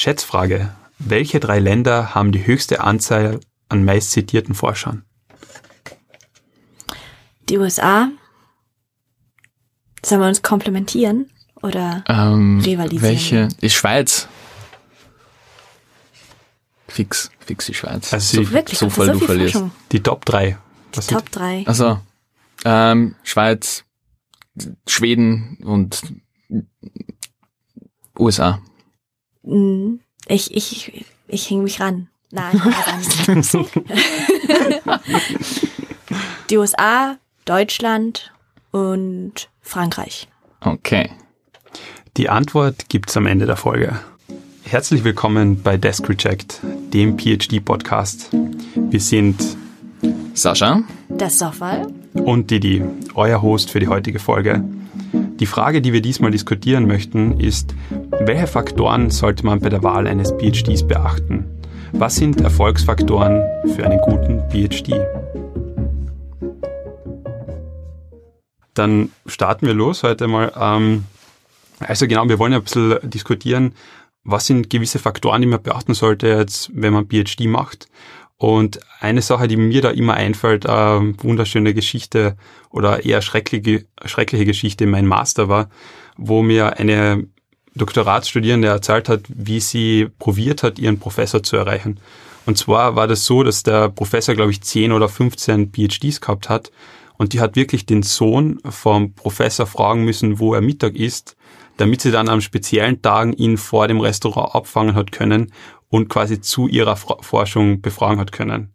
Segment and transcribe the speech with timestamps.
[0.00, 0.74] Schätzfrage.
[0.98, 3.38] Welche drei Länder haben die höchste Anzahl
[3.68, 5.04] an meist zitierten Forschern?
[7.50, 8.08] Die USA.
[10.02, 13.02] Sollen wir uns komplementieren oder Ähm, Rivalisieren.
[13.02, 13.48] welche?
[13.60, 14.26] Die Schweiz.
[16.88, 18.10] Fix, fix die Schweiz.
[18.14, 19.52] Also die, Wirklich, so er voll so du viel verlierst.
[19.52, 19.70] Forschung.
[19.92, 20.56] die Top 3.
[20.94, 21.64] Was sind, Top 3.
[21.66, 22.00] Also,
[22.64, 23.84] ähm, Schweiz,
[24.88, 26.00] Schweden und
[28.18, 28.62] USA.
[29.42, 30.00] Mhm.
[30.26, 32.08] Ich, ich, ich hänge mich ran.
[32.30, 32.60] Nein,
[33.00, 33.66] ich ran.
[36.50, 38.32] Die USA, Deutschland
[38.70, 40.28] und Frankreich.
[40.60, 41.10] Okay.
[42.16, 43.98] die Antwort gibt's am Ende der Folge.
[44.64, 46.60] Herzlich willkommen bei Desk Reject,
[46.92, 48.30] dem PhD-Podcast.
[48.74, 49.40] Wir sind
[50.34, 50.82] Sascha?
[51.08, 51.86] Das Soffal.
[52.14, 52.84] und Didi,
[53.14, 54.62] euer Host für die heutige Folge.
[55.40, 57.74] Die Frage, die wir diesmal diskutieren möchten, ist,
[58.20, 61.46] welche Faktoren sollte man bei der Wahl eines PhDs beachten?
[61.92, 63.42] Was sind Erfolgsfaktoren
[63.74, 65.00] für einen guten PhD?
[68.74, 70.52] Dann starten wir los heute mal.
[70.54, 71.04] Ähm,
[71.78, 73.72] also genau, wir wollen ja ein bisschen diskutieren,
[74.24, 77.88] was sind gewisse Faktoren, die man beachten sollte, jetzt, wenn man PhD macht.
[78.40, 82.38] Und eine Sache, die mir da immer einfällt, äh, wunderschöne Geschichte
[82.70, 85.68] oder eher schreckliche, schreckliche Geschichte in meinem Master war,
[86.16, 87.26] wo mir eine
[87.74, 92.00] Doktoratsstudierende erzählt hat, wie sie probiert hat, ihren Professor zu erreichen.
[92.46, 96.48] Und zwar war das so, dass der Professor, glaube ich, 10 oder 15 PhDs gehabt
[96.48, 96.72] hat
[97.18, 101.36] und die hat wirklich den Sohn vom Professor fragen müssen, wo er Mittag isst,
[101.76, 105.52] damit sie dann an speziellen Tagen ihn vor dem Restaurant abfangen hat können
[105.90, 108.72] und quasi zu ihrer Forschung befragen hat können.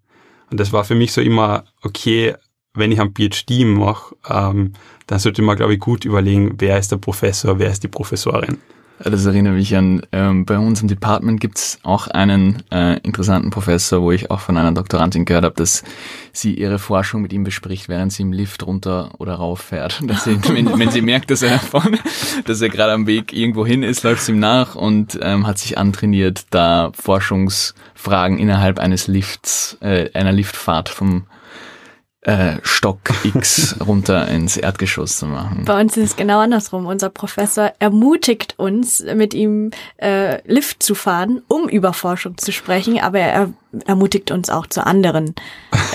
[0.52, 2.36] Und das war für mich so immer, okay,
[2.76, 4.74] wenn ich einen PhD mache, ähm,
[5.08, 8.58] dann sollte man, glaube ich, gut überlegen, wer ist der Professor, wer ist die Professorin.
[9.00, 14.02] Das erinnert mich an, ähm, bei uns im Department gibt's auch einen äh, interessanten Professor,
[14.02, 15.84] wo ich auch von einer Doktorandin gehört habe, dass
[16.32, 20.02] sie ihre Forschung mit ihm bespricht, während sie im Lift runter oder rauf fährt.
[20.08, 21.60] Dass sie, wenn, wenn sie merkt, dass er
[22.62, 25.78] er gerade am Weg irgendwo hin ist, läuft sie ihm nach und ähm, hat sich
[25.78, 31.26] antrainiert, da Forschungsfragen innerhalb eines Lifts, äh, einer Liftfahrt vom
[32.26, 35.64] äh, Stock X runter ins Erdgeschoss zu machen.
[35.66, 36.88] Bei uns ist es genau andersrum.
[36.88, 43.00] Unser Professor ermutigt uns, mit ihm äh, Lift zu fahren, um über Forschung zu sprechen,
[43.00, 43.54] aber er
[43.86, 45.36] ermutigt uns auch zu anderen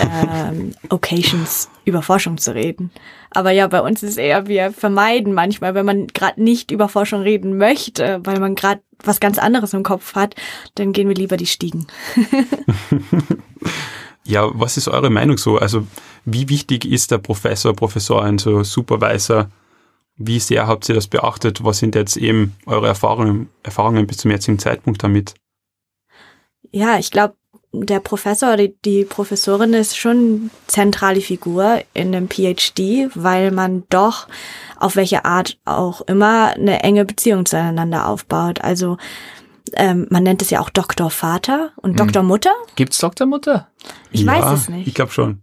[0.01, 2.91] ähm, Occasions über Forschung zu reden.
[3.31, 7.23] Aber ja, bei uns ist eher, wir vermeiden manchmal, wenn man gerade nicht über Forschung
[7.23, 10.35] reden möchte, weil man gerade was ganz anderes im Kopf hat,
[10.75, 11.87] dann gehen wir lieber die Stiegen.
[14.31, 15.59] Ja, was ist eure Meinung so?
[15.59, 15.87] Also,
[16.25, 19.51] wie wichtig ist der Professor, Professorin, so Supervisor?
[20.17, 21.65] Wie sehr habt ihr das beachtet?
[21.65, 25.35] Was sind jetzt eben eure Erfahrungen, Erfahrungen bis zum jetzigen Zeitpunkt damit?
[26.71, 27.35] Ja, ich glaube,
[27.73, 34.29] der Professor oder die Professorin ist schon zentrale Figur in einem PhD, weil man doch
[34.77, 38.61] auf welche Art auch immer eine enge Beziehung zueinander aufbaut.
[38.61, 38.97] Also
[39.75, 42.53] ähm, man nennt es ja auch Doktorvater und Doktormutter.
[42.77, 43.69] Gibt's Doktormutter?
[44.11, 44.89] Ich weiß es nicht.
[44.89, 45.43] Ich glaube schon.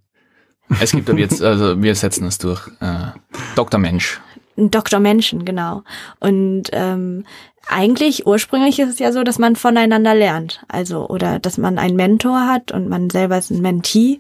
[0.82, 2.68] Es gibt aber jetzt, also wir setzen es durch.
[2.80, 3.12] Äh,
[3.56, 3.80] Dr.
[3.80, 4.20] Mensch.
[4.58, 5.84] Ein Doktor Menschen, genau.
[6.20, 7.26] Und ähm,
[7.68, 10.64] eigentlich ursprünglich ist es ja so, dass man voneinander lernt.
[10.68, 14.20] Also, oder dass man einen Mentor hat und man selber ist ein Mentee.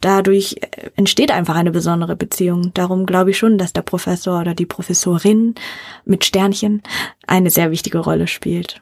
[0.00, 2.72] Dadurch äh, entsteht einfach eine besondere Beziehung.
[2.74, 5.54] Darum glaube ich schon, dass der Professor oder die Professorin
[6.04, 6.82] mit Sternchen
[7.26, 8.80] eine sehr wichtige Rolle spielt.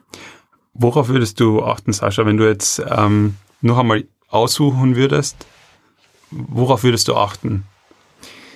[0.77, 5.35] Worauf würdest du achten, Sascha, wenn du jetzt ähm, noch einmal aussuchen würdest?
[6.29, 7.65] Worauf würdest du achten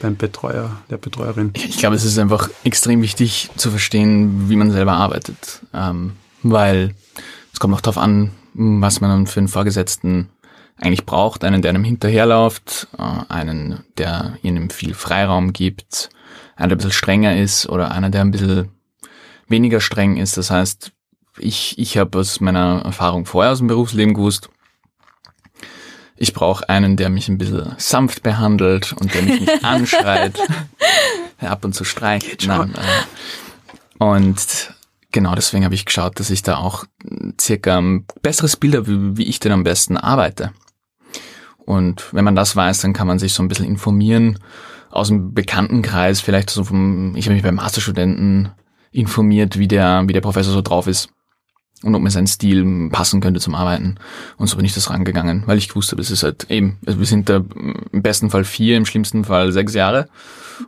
[0.01, 1.51] beim Betreuer, der Betreuerin?
[1.55, 5.61] Ich glaube, es ist einfach extrem wichtig zu verstehen, wie man selber arbeitet.
[5.73, 6.93] Ähm, weil
[7.53, 10.29] es kommt auch darauf an, was man dann für einen Vorgesetzten
[10.77, 11.43] eigentlich braucht.
[11.43, 16.09] Einen, der einem hinterherläuft, äh, einen, der ihnen viel Freiraum gibt,
[16.55, 18.69] einer, der ein bisschen strenger ist oder einer, der ein bisschen
[19.47, 20.37] weniger streng ist.
[20.37, 20.91] Das heißt,
[21.41, 24.49] ich, ich habe aus meiner Erfahrung vorher aus dem Berufsleben gewusst,
[26.15, 30.37] ich brauche einen, der mich ein bisschen sanft behandelt und der mich nicht anschreit,
[31.41, 32.45] der ab und zu streicht.
[32.45, 34.75] Nein, äh, und
[35.11, 36.85] genau deswegen habe ich geschaut, dass ich da auch
[37.39, 40.51] circa ein besseres Bild habe, wie, ich denn am besten arbeite.
[41.57, 44.37] Und wenn man das weiß, dann kann man sich so ein bisschen informieren
[44.91, 48.51] aus dem Bekanntenkreis, vielleicht so vom, ich habe mich bei Masterstudenten
[48.91, 51.09] informiert, wie der, wie der Professor so drauf ist
[51.83, 53.95] und ob mir sein Stil passen könnte zum Arbeiten.
[54.37, 56.99] Und so bin ich das rangegangen, weil ich gewusst habe, das ist halt eben, also
[56.99, 57.43] wir sind da
[57.91, 60.07] im besten Fall vier, im schlimmsten Fall sechs Jahre.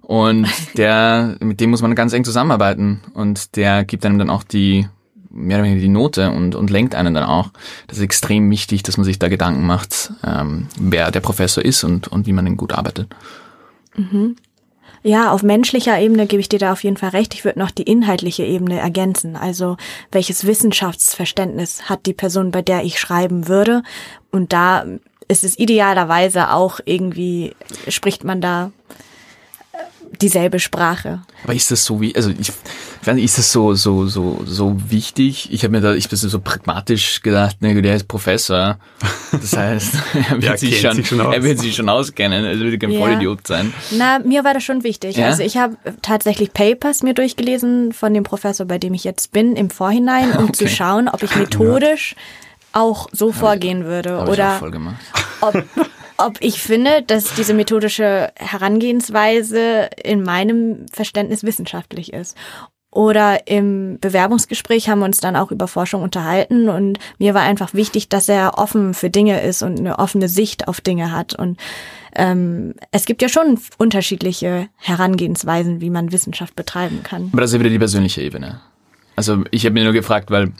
[0.01, 3.01] Und der, mit dem muss man ganz eng zusammenarbeiten.
[3.13, 4.87] Und der gibt einem dann auch die
[5.29, 7.49] mehr oder weniger die Note und, und lenkt einen dann auch.
[7.87, 11.83] Das ist extrem wichtig, dass man sich da Gedanken macht, ähm, wer der Professor ist
[11.83, 13.07] und, und wie man ihn gut arbeitet.
[13.95, 14.35] Mhm.
[15.03, 17.33] Ja, auf menschlicher Ebene gebe ich dir da auf jeden Fall recht.
[17.33, 19.35] Ich würde noch die inhaltliche Ebene ergänzen.
[19.35, 19.75] Also
[20.11, 23.83] welches Wissenschaftsverständnis hat die Person, bei der ich schreiben würde?
[24.31, 24.85] Und da
[25.27, 27.53] ist es idealerweise auch irgendwie,
[27.89, 28.71] spricht man da
[30.21, 31.21] dieselbe Sprache.
[31.43, 32.53] Aber ist das so wie, also ich,
[33.05, 35.51] ist das so, so, so, so wichtig?
[35.51, 38.77] Ich habe mir da, ich bin so pragmatisch gedacht, ne, der ist Professor.
[39.31, 39.95] Das heißt,
[40.29, 42.99] er wird, sich, schon, sich schon er wird sich schon auskennen, also wird kein ja.
[42.99, 43.73] Vollidiot sein.
[43.91, 45.17] Na, mir war das schon wichtig.
[45.17, 45.27] Ja?
[45.27, 49.55] Also ich habe tatsächlich Papers mir durchgelesen von dem Professor, bei dem ich jetzt bin,
[49.55, 50.53] im Vorhinein, um okay.
[50.53, 52.15] zu schauen, ob ich methodisch
[52.71, 54.17] auch so vorgehen würde.
[54.19, 54.59] oder
[55.41, 55.63] ob,
[56.17, 62.35] ob ich finde, dass diese methodische Herangehensweise in meinem Verständnis wissenschaftlich ist.
[62.93, 67.73] Oder im Bewerbungsgespräch haben wir uns dann auch über Forschung unterhalten und mir war einfach
[67.73, 71.33] wichtig, dass er offen für Dinge ist und eine offene Sicht auf Dinge hat.
[71.33, 71.57] Und
[72.15, 77.29] ähm, es gibt ja schon unterschiedliche Herangehensweisen, wie man Wissenschaft betreiben kann.
[77.31, 78.61] Aber das ist ja wieder die persönliche Ebene.
[79.15, 80.51] Also ich habe mir nur gefragt, weil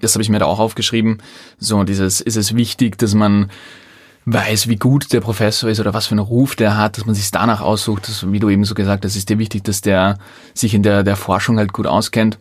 [0.00, 1.18] das habe ich mir da auch aufgeschrieben,
[1.58, 3.50] so dieses, ist es wichtig, dass man
[4.32, 7.14] weiß, wie gut der Professor ist oder was für einen Ruf der hat, dass man
[7.14, 10.18] sich danach aussucht, dass, wie du eben so gesagt hast, ist dir wichtig, dass der
[10.54, 12.38] sich in der, der Forschung halt gut auskennt.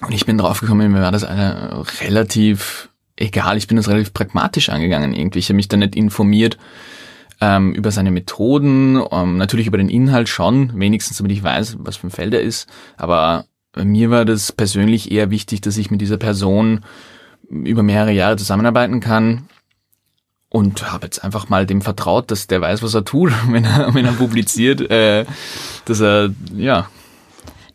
[0.00, 4.70] Und ich bin draufgekommen, mir war das eine relativ egal, ich bin das relativ pragmatisch
[4.70, 5.38] angegangen irgendwie.
[5.38, 6.58] Ich habe mich da nicht informiert
[7.40, 11.96] ähm, über seine Methoden, ähm, natürlich über den Inhalt schon, wenigstens damit ich weiß, was
[11.96, 12.68] für ein Feld er ist.
[12.96, 13.44] Aber
[13.76, 16.80] mir war das persönlich eher wichtig, dass ich mit dieser Person
[17.48, 19.48] über mehrere Jahre zusammenarbeiten kann
[20.50, 23.94] und habe jetzt einfach mal dem vertraut, dass der weiß, was er tut, wenn er,
[23.94, 25.24] wenn er publiziert, äh,
[25.86, 26.90] dass er, ja.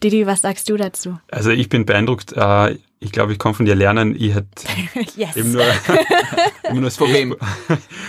[0.03, 1.17] Didi, was sagst du dazu?
[1.31, 2.33] Also ich bin beeindruckt.
[2.33, 4.15] Äh, ich glaube, ich kann von dir lernen.
[4.15, 4.47] Ich hätte
[5.15, 5.35] yes.
[5.35, 5.63] eben nur,
[6.63, 7.35] eben nur das Problem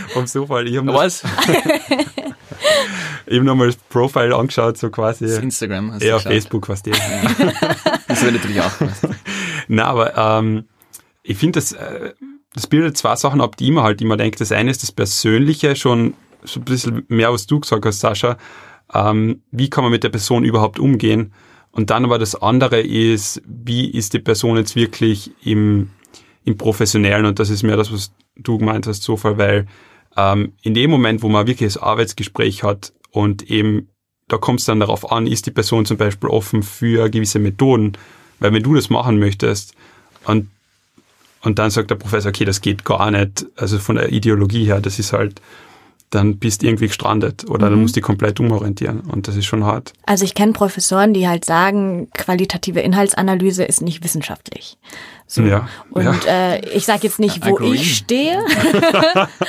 [0.09, 0.67] vom Zufall.
[0.67, 1.23] Ich habe was?
[3.27, 5.27] eben nochmal das Profile angeschaut, so quasi.
[5.27, 6.91] Das Instagram hast eher auf Facebook, was die.
[6.91, 8.73] das wäre natürlich auch.
[9.69, 10.65] Na, aber ähm,
[11.23, 11.73] ich finde das.
[11.73, 12.15] Äh,
[12.57, 14.41] das bildet zwei Sachen ab, die immer halt immer denkt.
[14.41, 18.39] Das eine ist das Persönliche, schon so ein bisschen mehr, was du gesagt hast, Sascha.
[18.95, 21.35] Ähm, wie kann man mit der Person überhaupt umgehen?
[21.71, 25.91] Und dann aber das andere ist, wie ist die Person jetzt wirklich im,
[26.45, 27.27] im Professionellen?
[27.27, 29.67] Und das ist mehr das, was du gemeint hast, Sofa, weil
[30.17, 33.91] ähm, in dem Moment, wo man wirklich das Arbeitsgespräch hat und eben
[34.29, 37.99] da kommt es dann darauf an, ist die Person zum Beispiel offen für gewisse Methoden?
[38.41, 39.75] Weil wenn du das machen möchtest
[40.25, 40.49] und
[41.47, 43.47] und dann sagt der Professor, okay, das geht gar nicht.
[43.57, 45.41] Also von der Ideologie her, das ist halt,
[46.11, 47.71] dann bist du irgendwie gestrandet oder mhm.
[47.71, 49.93] dann musst du dich komplett umorientieren und das ist schon hart.
[50.07, 54.77] Also ich kenne Professoren, die halt sagen, qualitative Inhaltsanalyse ist nicht wissenschaftlich.
[55.29, 55.43] So.
[55.43, 56.15] Ja, und ja.
[56.27, 58.39] Äh, ich sage jetzt nicht, wo ich stehe,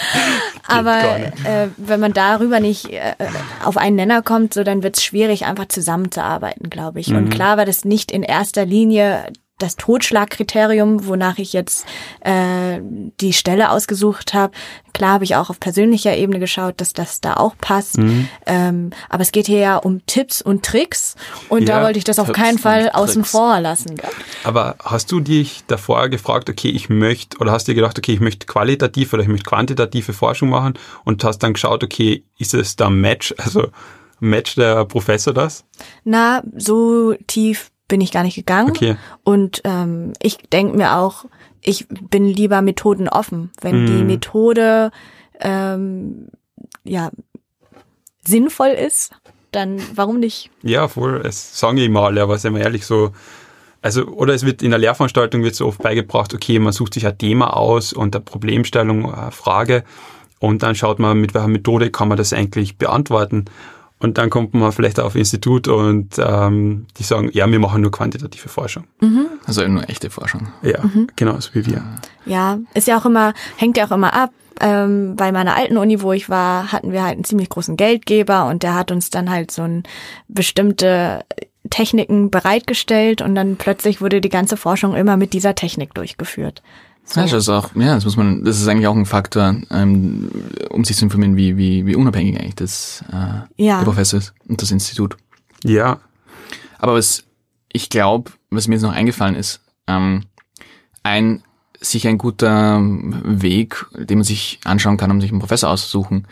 [0.68, 1.00] aber
[1.46, 3.16] äh, wenn man darüber nicht äh,
[3.64, 7.10] auf einen Nenner kommt, so dann wird es schwierig, einfach zusammenzuarbeiten, glaube ich.
[7.10, 7.18] Mhm.
[7.18, 9.26] Und klar war das nicht in erster Linie
[9.58, 11.86] das Totschlagkriterium, wonach ich jetzt
[12.22, 12.80] äh,
[13.20, 14.54] die Stelle ausgesucht habe.
[14.94, 17.98] Klar habe ich auch auf persönlicher Ebene geschaut, dass das da auch passt.
[17.98, 18.30] Mhm.
[18.46, 21.16] Ähm, aber es geht hier ja um Tipps und Tricks
[21.50, 23.96] und ja, da wollte ich das auf keinen Fall außen vor lassen.
[24.44, 28.20] Aber hast du dich davor gefragt, okay, ich möchte, oder hast dir gedacht, okay, ich
[28.20, 30.74] möchte qualitativ oder ich möchte quantitative Forschung machen
[31.04, 33.70] und hast dann geschaut, okay, ist es da Match, also
[34.20, 35.66] Match der Professor das?
[36.04, 38.70] Na, so tief bin ich gar nicht gegangen.
[38.70, 38.96] Okay.
[39.24, 41.26] Und ähm, ich denke mir auch,
[41.62, 43.52] ich bin lieber methodenoffen.
[43.62, 43.88] Wenn mm.
[43.88, 44.04] die.
[44.04, 44.92] Methode
[45.40, 46.30] ähm,
[46.84, 47.12] ja
[48.26, 49.12] sinnvoll ist,
[49.52, 50.50] dann warum nicht?
[50.64, 51.22] Ja, voll.
[51.26, 53.12] Es sagen ich mal, aber sind wir ehrlich so.
[53.82, 57.06] Also, oder es wird in der Lehrveranstaltung wird so oft beigebracht, okay, man sucht sich
[57.06, 59.84] ein Thema aus und eine Problemstellung, eine Frage
[60.40, 63.46] und dann schaut man, mit welcher Methode kann man das eigentlich beantworten.
[64.00, 67.92] Und dann kommt man vielleicht auf Institut und ähm, die sagen, ja, wir machen nur
[67.92, 68.84] quantitative Forschung.
[69.02, 69.26] Mhm.
[69.46, 70.50] Also nur echte Forschung.
[70.62, 71.08] Ja, mhm.
[71.16, 71.84] genau, so wie wir.
[72.26, 74.32] Ja, ist ja auch immer, hängt ja auch immer ab.
[74.60, 78.48] Ähm, bei meiner alten Uni, wo ich war, hatten wir halt einen ziemlich großen Geldgeber
[78.48, 79.84] und der hat uns dann halt so ein
[80.28, 81.24] bestimmte
[81.70, 86.62] Techniken bereitgestellt und dann plötzlich wurde die ganze Forschung immer mit dieser Technik durchgeführt.
[87.10, 87.22] So.
[87.22, 90.30] Ja, das ist auch, ja, das muss man, das ist eigentlich auch ein Faktor, ähm,
[90.70, 93.78] um sich zu informieren, wie, wie, wie unabhängig eigentlich das äh, ja.
[93.78, 95.16] der Professor ist und das Institut.
[95.64, 96.02] Ja.
[96.80, 97.24] Aber was
[97.72, 100.24] ich glaube, was mir jetzt noch eingefallen ist, ähm,
[101.04, 101.44] ein
[101.80, 106.28] sich ein guter Weg, den man sich anschauen kann, um sich einen Professor auszusuchen,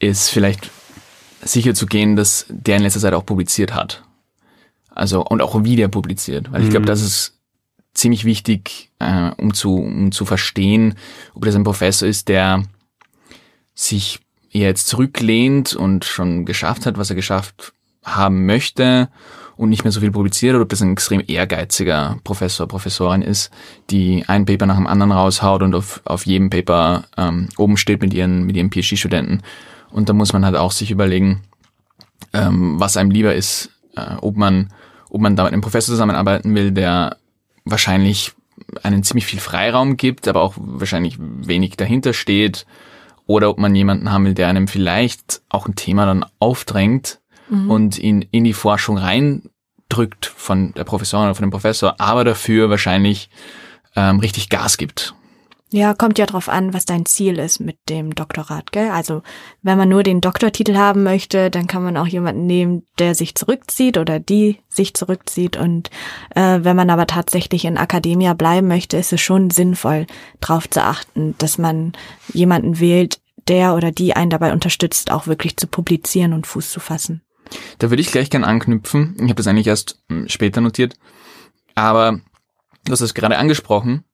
[0.00, 0.70] ist vielleicht
[1.42, 4.02] sicher zu gehen, dass der in letzter Zeit auch publiziert hat.
[4.88, 6.86] Also und auch wie der publiziert, weil ich glaube, mhm.
[6.86, 7.39] das ist
[8.00, 10.94] ziemlich wichtig, äh, um, zu, um zu verstehen,
[11.34, 12.64] ob das ein Professor ist, der
[13.74, 17.72] sich jetzt zurücklehnt und schon geschafft hat, was er geschafft
[18.04, 19.08] haben möchte
[19.56, 23.50] und nicht mehr so viel publiziert oder ob das ein extrem ehrgeiziger Professor, Professorin ist,
[23.90, 28.00] die ein Paper nach dem anderen raushaut und auf, auf jedem Paper ähm, oben steht
[28.00, 29.42] mit ihren, mit ihren PhD-Studenten.
[29.90, 31.42] Und da muss man halt auch sich überlegen,
[32.32, 34.72] ähm, was einem lieber ist, äh, ob man,
[35.10, 37.18] ob man da mit einem Professor zusammenarbeiten will, der
[37.64, 38.32] wahrscheinlich
[38.82, 42.66] einen ziemlich viel Freiraum gibt, aber auch wahrscheinlich wenig dahinter steht,
[43.26, 47.70] oder ob man jemanden haben will, der einem vielleicht auch ein Thema dann aufdrängt, mhm.
[47.70, 52.70] und ihn in die Forschung reindrückt von der Professorin oder von dem Professor, aber dafür
[52.70, 53.30] wahrscheinlich
[53.96, 55.14] ähm, richtig Gas gibt.
[55.72, 58.90] Ja, kommt ja drauf an, was dein Ziel ist mit dem Doktorat, gell?
[58.90, 59.22] Also,
[59.62, 63.36] wenn man nur den Doktortitel haben möchte, dann kann man auch jemanden nehmen, der sich
[63.36, 65.56] zurückzieht oder die sich zurückzieht.
[65.56, 65.88] Und
[66.34, 70.08] äh, wenn man aber tatsächlich in Akademia bleiben möchte, ist es schon sinnvoll,
[70.40, 71.92] darauf zu achten, dass man
[72.32, 76.80] jemanden wählt, der oder die einen dabei unterstützt, auch wirklich zu publizieren und Fuß zu
[76.80, 77.22] fassen.
[77.78, 79.14] Da würde ich gleich gern anknüpfen.
[79.18, 80.94] Ich habe das eigentlich erst hm, später notiert.
[81.76, 82.20] Aber
[82.84, 84.04] du hast es gerade angesprochen.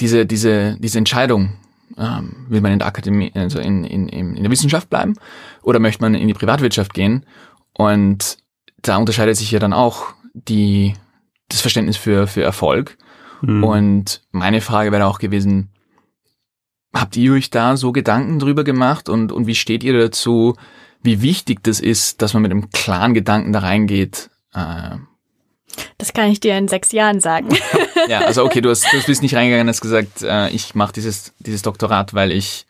[0.00, 1.54] Diese, diese, diese Entscheidung,
[1.96, 5.14] ähm, will man in der Akademie, also in, in, in der Wissenschaft bleiben
[5.62, 7.24] oder möchte man in die Privatwirtschaft gehen?
[7.72, 8.38] Und
[8.82, 10.94] da unterscheidet sich ja dann auch die,
[11.48, 12.96] das Verständnis für, für Erfolg.
[13.42, 13.64] Mhm.
[13.64, 15.70] Und meine Frage wäre auch gewesen,
[16.94, 20.56] habt ihr euch da so Gedanken drüber gemacht und, und wie steht ihr dazu,
[21.02, 24.30] wie wichtig das ist, dass man mit einem klaren Gedanken da reingeht.
[24.52, 24.96] Äh,
[25.98, 27.48] das kann ich dir in sechs Jahren sagen.
[28.08, 30.92] ja, also okay, du, hast, du bist nicht reingegangen und hast gesagt, äh, ich mache
[30.92, 32.66] dieses, dieses Doktorat, weil ich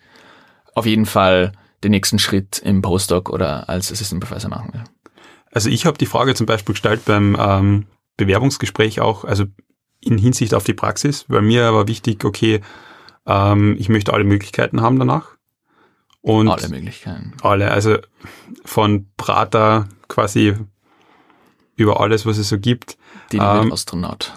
[0.74, 1.52] auf jeden Fall
[1.84, 4.84] den nächsten Schritt im Postdoc oder als Assistant Professor machen will.
[5.50, 7.86] Also ich habe die Frage zum Beispiel gestellt beim ähm,
[8.16, 9.44] Bewerbungsgespräch auch, also
[10.00, 12.60] in Hinsicht auf die Praxis, weil mir war wichtig, okay,
[13.26, 15.36] ähm, ich möchte alle Möglichkeiten haben danach.
[16.20, 17.32] Und alle Möglichkeiten.
[17.42, 17.98] Alle, also
[18.64, 20.54] von Prater quasi
[21.76, 22.97] über alles, was es so gibt.
[23.32, 24.32] Den ähm, Astronaut.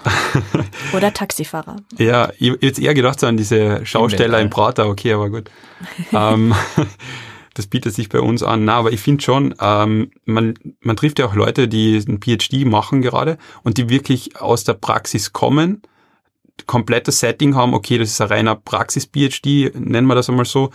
[0.93, 1.77] Oder Taxifahrer.
[1.97, 5.49] Ja, ich hätte jetzt eher gedacht so an diese Schausteller im Prater, okay, aber gut.
[6.11, 6.53] ähm,
[7.53, 8.65] das bietet sich bei uns an.
[8.65, 12.65] Na, aber ich finde schon, ähm, man, man trifft ja auch Leute, die ein PhD
[12.65, 15.81] machen gerade und die wirklich aus der Praxis kommen,
[16.67, 20.71] komplettes Setting haben, okay, das ist ein reiner Praxis-PhD, nennen wir das einmal so,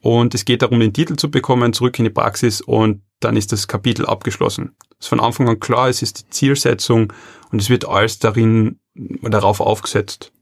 [0.00, 3.52] und es geht darum, den Titel zu bekommen, zurück in die Praxis und dann ist
[3.52, 4.76] das Kapitel abgeschlossen.
[4.92, 7.12] Es ist von Anfang an klar, es ist die Zielsetzung
[7.50, 10.32] und es wird alles darin darauf aufgesetzt.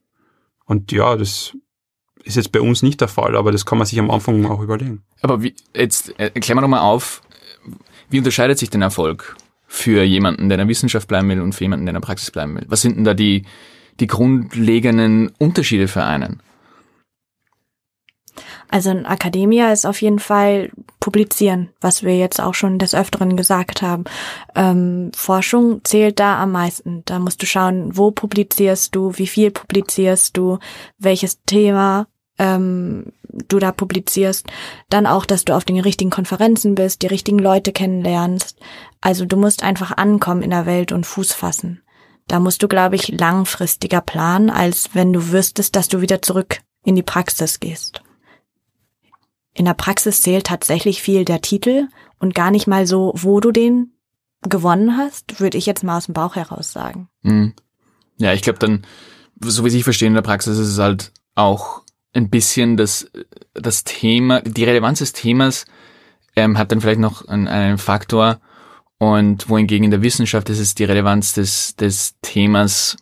[0.65, 1.57] Und ja, das
[2.25, 4.61] ist jetzt bei uns nicht der Fall, aber das kann man sich am Anfang auch
[4.61, 5.03] überlegen.
[5.23, 7.23] Aber wie, jetzt äh, erklären wir nochmal auf,
[8.11, 9.37] wie unterscheidet sich denn Erfolg
[9.67, 12.31] für jemanden, der in der Wissenschaft bleiben will und für jemanden, der in der Praxis
[12.31, 12.65] bleiben will?
[12.69, 13.45] Was sind denn da die,
[14.01, 16.41] die grundlegenden Unterschiede für einen?
[18.69, 23.37] Also in Academia ist auf jeden Fall publizieren, was wir jetzt auch schon des Öfteren
[23.37, 24.05] gesagt haben.
[24.55, 27.03] Ähm, Forschung zählt da am meisten.
[27.05, 30.59] Da musst du schauen, wo publizierst du, wie viel publizierst du,
[30.99, 34.47] welches Thema ähm, du da publizierst.
[34.89, 38.59] Dann auch, dass du auf den richtigen Konferenzen bist, die richtigen Leute kennenlernst.
[39.01, 41.83] Also du musst einfach ankommen in der Welt und Fuß fassen.
[42.27, 46.63] Da musst du, glaube ich, langfristiger planen, als wenn du wüsstest, dass du wieder zurück
[46.85, 48.03] in die Praxis gehst
[49.57, 53.53] in der Praxis zählt tatsächlich viel der Titel und gar nicht mal so, wo du
[53.53, 53.93] den
[54.43, 57.09] gewonnen hast, würde ich jetzt mal aus dem Bauch heraus sagen.
[57.23, 57.55] Mhm.
[58.19, 58.85] Ja, ich glaube dann,
[59.43, 61.83] so wie ich verstehe in der Praxis, ist es halt auch
[62.13, 63.11] ein bisschen das,
[63.55, 65.65] das Thema, die Relevanz des Themas
[66.35, 68.41] ähm, hat dann vielleicht noch einen, einen Faktor
[68.99, 72.97] und wohingegen in der Wissenschaft ist es die Relevanz des, des Themas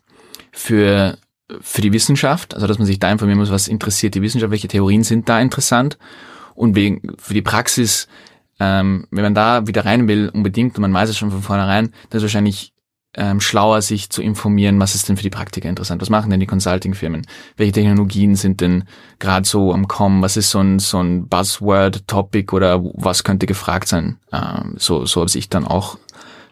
[0.52, 1.18] für,
[1.60, 4.68] für die Wissenschaft, also dass man sich da informieren muss, was interessiert die Wissenschaft, welche
[4.68, 5.98] Theorien sind da interessant
[6.54, 8.08] und wegen, für die Praxis,
[8.60, 11.92] ähm, wenn man da wieder rein will, unbedingt, und man weiß es schon von vornherein,
[12.10, 12.72] dann ist wahrscheinlich
[13.16, 16.40] ähm, schlauer, sich zu informieren, was ist denn für die Praktiker interessant, was machen denn
[16.40, 18.84] die Consulting-Firmen, welche Technologien sind denn
[19.18, 23.88] gerade so am Kommen, was ist so ein, so ein Buzzword-Topic oder was könnte gefragt
[23.88, 24.18] sein.
[24.32, 25.98] Ähm, so so habe ich dann auch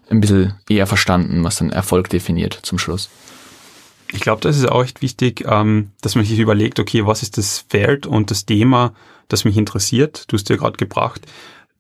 [0.09, 3.09] ein bisschen eher verstanden, was dann Erfolg definiert zum Schluss.
[4.13, 7.39] Ich glaube, das ist auch echt wichtig, ähm, dass man sich überlegt, okay, was ist
[7.39, 8.93] das Feld und das Thema,
[9.29, 10.25] das mich interessiert.
[10.29, 11.27] Du hast ja gerade gebracht,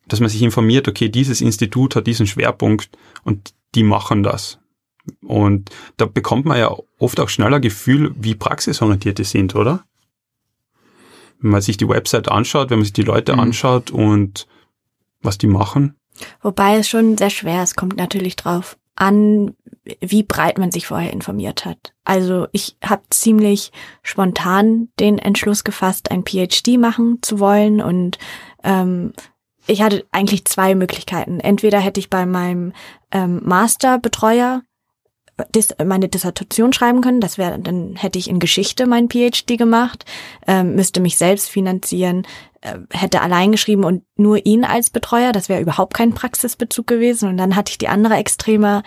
[0.08, 2.90] dass man sich informiert, okay, dieses Institut hat diesen Schwerpunkt
[3.24, 4.58] und die machen das.
[5.22, 9.84] Und da bekommt man ja oft auch schneller Gefühl, wie praxisorientiert die sind, oder?
[11.40, 13.40] Wenn man sich die Website anschaut, wenn man sich die Leute mhm.
[13.40, 14.46] anschaut und
[15.20, 15.96] was die machen.
[16.40, 19.54] Wobei es schon sehr schwer ist, kommt natürlich drauf an,
[20.00, 21.92] wie breit man sich vorher informiert hat.
[22.04, 23.72] Also ich habe ziemlich
[24.02, 28.18] spontan den Entschluss gefasst, ein PhD machen zu wollen und
[28.62, 29.12] ähm,
[29.66, 31.40] ich hatte eigentlich zwei Möglichkeiten.
[31.40, 32.72] Entweder hätte ich bei meinem
[33.12, 34.62] ähm, Masterbetreuer
[35.54, 40.04] dis meine Dissertation schreiben können, das wäre, dann hätte ich in Geschichte mein PhD gemacht,
[40.46, 42.51] ähm, müsste mich selbst finanzieren, äh,
[42.90, 47.28] hätte allein geschrieben und nur ihn als Betreuer, das wäre überhaupt kein Praxisbezug gewesen.
[47.28, 48.82] Und dann hatte ich die andere Extreme,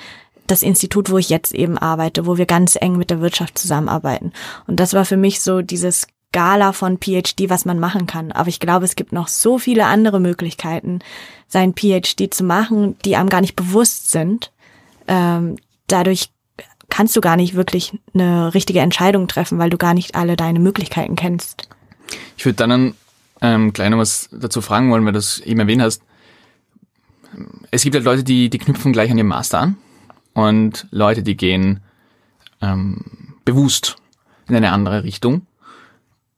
[0.47, 4.31] das Institut, wo ich jetzt eben arbeite, wo wir ganz eng mit der Wirtschaft zusammenarbeiten.
[4.67, 8.31] Und das war für mich so dieses Skala von PhD, was man machen kann.
[8.31, 10.99] Aber ich glaube, es gibt noch so viele andere Möglichkeiten,
[11.47, 14.51] sein PhD zu machen, die einem gar nicht bewusst sind.
[15.07, 16.29] Ähm, dadurch
[16.89, 20.59] kannst du gar nicht wirklich eine richtige Entscheidung treffen, weil du gar nicht alle deine
[20.59, 21.67] Möglichkeiten kennst.
[22.37, 22.95] Ich würde dann
[23.45, 26.01] ähm, gleich noch was dazu fragen wollen, weil du es eben erwähnt hast.
[27.71, 29.77] Es gibt halt Leute, die, die knüpfen gleich an ihrem Master an
[30.33, 31.81] und Leute, die gehen
[32.61, 33.97] ähm, bewusst
[34.47, 35.45] in eine andere Richtung.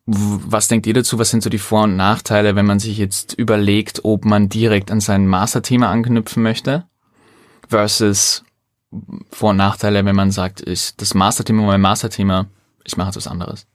[0.05, 1.19] Was denkt ihr dazu?
[1.19, 4.89] Was sind so die Vor- und Nachteile, wenn man sich jetzt überlegt, ob man direkt
[4.89, 6.85] an sein Masterthema anknüpfen möchte
[7.67, 8.43] versus
[9.31, 12.47] vor- und Nachteile, wenn man sagt, ist das Masterthema mein Masterthema,
[12.85, 13.67] ich mache jetzt was anderes?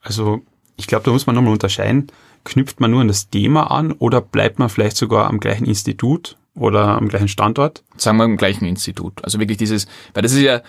[0.00, 0.42] Also
[0.76, 2.06] ich glaube, da muss man nochmal unterscheiden.
[2.46, 6.36] Knüpft man nur an das Thema an oder bleibt man vielleicht sogar am gleichen Institut
[6.54, 7.82] oder am gleichen Standort?
[7.96, 9.22] Sagen wir am gleichen Institut.
[9.24, 10.62] Also wirklich dieses, weil das ist ja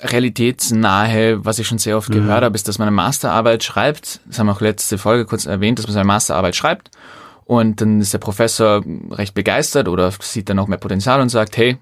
[0.00, 2.14] realitätsnahe, was ich schon sehr oft mhm.
[2.14, 4.20] gehört habe, ist, dass man eine Masterarbeit schreibt.
[4.26, 6.92] Das haben wir auch letzte Folge kurz erwähnt, dass man seine Masterarbeit schreibt.
[7.44, 11.56] Und dann ist der Professor recht begeistert oder sieht dann noch mehr Potenzial und sagt,
[11.56, 11.78] hey,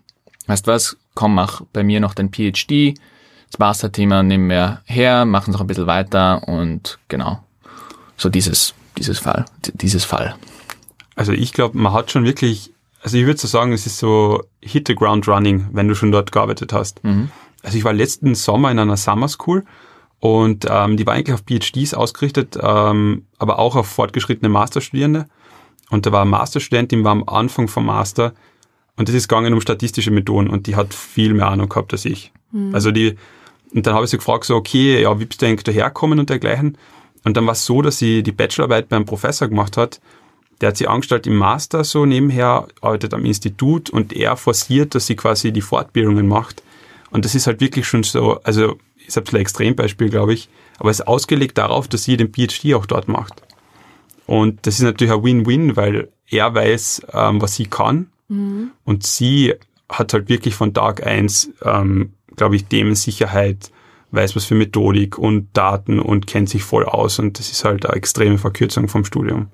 [0.47, 2.95] weißt was, komm, mach bei mir noch dein PhD,
[3.51, 7.43] das Masterthema nehmen wir her, machen noch ein bisschen weiter und genau,
[8.17, 10.37] so dieses, dieses Fall, dieses Fall.
[11.15, 12.73] Also ich glaube, man hat schon wirklich,
[13.03, 16.13] also ich würde so sagen, es ist so hit the ground running, wenn du schon
[16.13, 17.03] dort gearbeitet hast.
[17.05, 17.31] Mhm.
[17.63, 19.65] Also ich war letzten Sommer in einer Summer School
[20.21, 25.27] und ähm, die war eigentlich auf PhDs ausgerichtet, ähm, aber auch auf fortgeschrittene Masterstudierende.
[25.91, 28.33] Und da war ein Masterstudent, die war am Anfang vom Master,
[28.97, 32.05] und es ist gegangen um statistische Methoden und die hat viel mehr Ahnung gehabt als
[32.05, 32.33] ich.
[32.51, 32.75] Mhm.
[32.75, 33.17] Also die,
[33.75, 36.31] und dann habe ich sie gefragt, so, okay, ja, wie bist du eigentlich daherkommen und
[36.31, 36.79] dergleichen?
[37.27, 40.01] Und dann war es so, dass sie die Bachelorarbeit beim Professor gemacht hat.
[40.63, 45.07] Der hat sie angestellt im Master so nebenher, arbeitet am Institut und er forciert, dass
[45.07, 46.63] sie quasi die Fortbildungen macht.
[47.11, 50.91] Und das ist halt wirklich schon so, also ich habe ein Extrembeispiel, glaube ich, aber
[50.91, 53.43] es ist ausgelegt darauf, dass sie den PhD auch dort macht.
[54.25, 58.71] Und das ist natürlich ein Win-Win, weil er weiß, ähm, was sie kann Mhm.
[58.85, 59.55] Und sie
[59.89, 63.71] hat halt wirklich von Tag eins, ähm, glaube ich, Themensicherheit,
[64.17, 67.19] weiß was für Methodik und Daten und kennt sich voll aus.
[67.19, 69.49] Und das ist halt eine extreme Verkürzung vom Studium,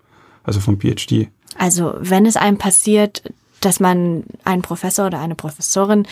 [0.45, 1.29] also vom PhD.
[1.59, 3.23] Also wenn es einem passiert,
[3.61, 6.07] dass man einen Professor oder eine Professorin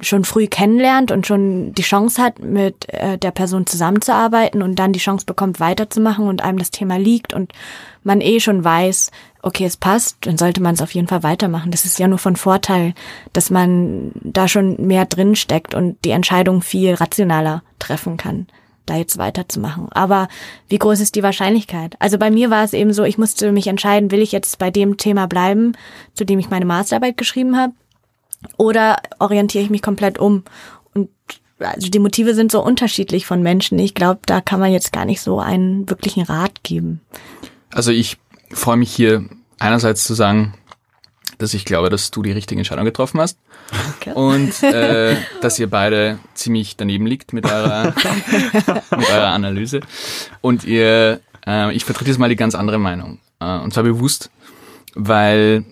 [0.00, 4.92] schon früh kennenlernt und schon die Chance hat, mit äh, der Person zusammenzuarbeiten und dann
[4.92, 7.52] die Chance bekommt, weiterzumachen und einem das Thema liegt und
[8.04, 9.10] man eh schon weiß,
[9.42, 11.70] okay, es passt, dann sollte man es auf jeden Fall weitermachen.
[11.70, 12.94] Das ist ja nur von Vorteil,
[13.32, 18.46] dass man da schon mehr drin steckt und die Entscheidung viel rationaler treffen kann,
[18.86, 19.88] da jetzt weiterzumachen.
[19.92, 20.28] Aber
[20.68, 21.96] wie groß ist die Wahrscheinlichkeit?
[21.98, 24.70] Also bei mir war es eben so, ich musste mich entscheiden, will ich jetzt bei
[24.70, 25.72] dem Thema bleiben,
[26.14, 27.72] zu dem ich meine Masterarbeit geschrieben habe,
[28.56, 30.44] oder orientiere ich mich komplett um?
[30.94, 31.08] Und
[31.58, 33.78] also die Motive sind so unterschiedlich von Menschen.
[33.78, 37.00] Ich glaube, da kann man jetzt gar nicht so einen wirklichen Rat geben.
[37.72, 38.18] Also ich
[38.50, 39.24] freue mich hier
[39.58, 40.54] einerseits zu sagen,
[41.38, 43.38] dass ich glaube, dass du die richtige Entscheidung getroffen hast.
[43.96, 44.12] Okay.
[44.12, 47.94] Und äh, dass ihr beide ziemlich daneben liegt mit eurer,
[48.96, 49.80] mit eurer Analyse.
[50.40, 53.18] Und ihr, äh, ich vertrete jetzt mal die ganz andere Meinung.
[53.40, 54.30] Äh, und zwar bewusst,
[54.94, 55.64] weil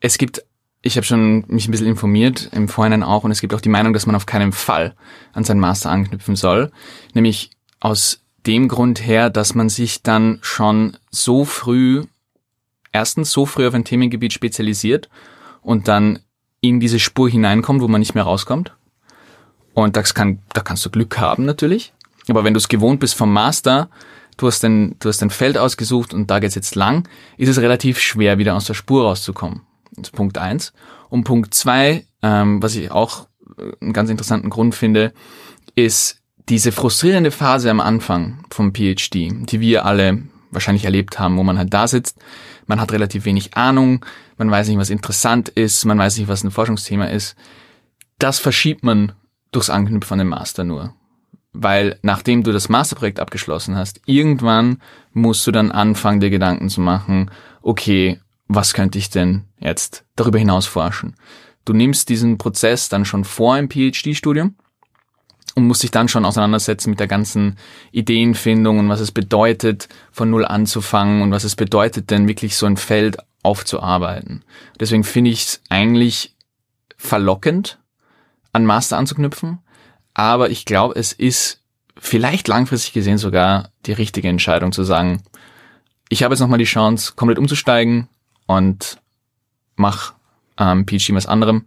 [0.00, 0.44] es gibt,
[0.82, 3.68] ich habe schon mich ein bisschen informiert, im Vorhinein auch, und es gibt auch die
[3.68, 4.94] Meinung, dass man auf keinen Fall
[5.32, 6.70] an seinen Master anknüpfen soll.
[7.14, 12.04] Nämlich aus dem Grund her, dass man sich dann schon so früh
[12.98, 15.08] erstens so früh auf ein Themengebiet spezialisiert
[15.62, 16.18] und dann
[16.60, 18.74] in diese Spur hineinkommt, wo man nicht mehr rauskommt.
[19.72, 21.92] Und das kann, da kannst du Glück haben natürlich.
[22.28, 23.88] Aber wenn du es gewohnt bist vom Master,
[24.36, 27.60] du hast ein, du hast ein Feld ausgesucht und da geht's jetzt lang, ist es
[27.60, 29.62] relativ schwer, wieder aus der Spur rauszukommen.
[29.92, 30.72] Das ist Punkt eins.
[31.08, 35.12] Und Punkt zwei, ähm, was ich auch äh, einen ganz interessanten Grund finde,
[35.76, 41.44] ist diese frustrierende Phase am Anfang vom PhD, die wir alle wahrscheinlich erlebt haben, wo
[41.44, 42.18] man halt da sitzt,
[42.68, 44.04] man hat relativ wenig Ahnung,
[44.36, 47.34] man weiß nicht, was interessant ist, man weiß nicht, was ein Forschungsthema ist.
[48.18, 49.12] Das verschiebt man
[49.50, 50.94] durchs Anknüpfen an den Master nur.
[51.52, 54.80] Weil nachdem du das Masterprojekt abgeschlossen hast, irgendwann
[55.12, 57.30] musst du dann anfangen, dir Gedanken zu machen,
[57.62, 61.16] okay, was könnte ich denn jetzt darüber hinaus forschen?
[61.68, 64.56] du nimmst diesen Prozess dann schon vor im PhD-Studium
[65.58, 67.56] und musst dich dann schon auseinandersetzen mit der ganzen
[67.92, 72.66] Ideenfindung und was es bedeutet, von Null anzufangen und was es bedeutet, denn wirklich so
[72.66, 74.44] ein Feld aufzuarbeiten.
[74.80, 76.34] Deswegen finde ich es eigentlich
[76.96, 77.78] verlockend,
[78.52, 79.58] an Master anzuknüpfen,
[80.14, 81.60] aber ich glaube, es ist
[81.96, 85.22] vielleicht langfristig gesehen sogar die richtige Entscheidung zu sagen,
[86.08, 88.08] ich habe jetzt nochmal die Chance, komplett umzusteigen
[88.46, 88.98] und
[89.76, 90.14] mach
[90.58, 91.66] ähm, PhD was anderem.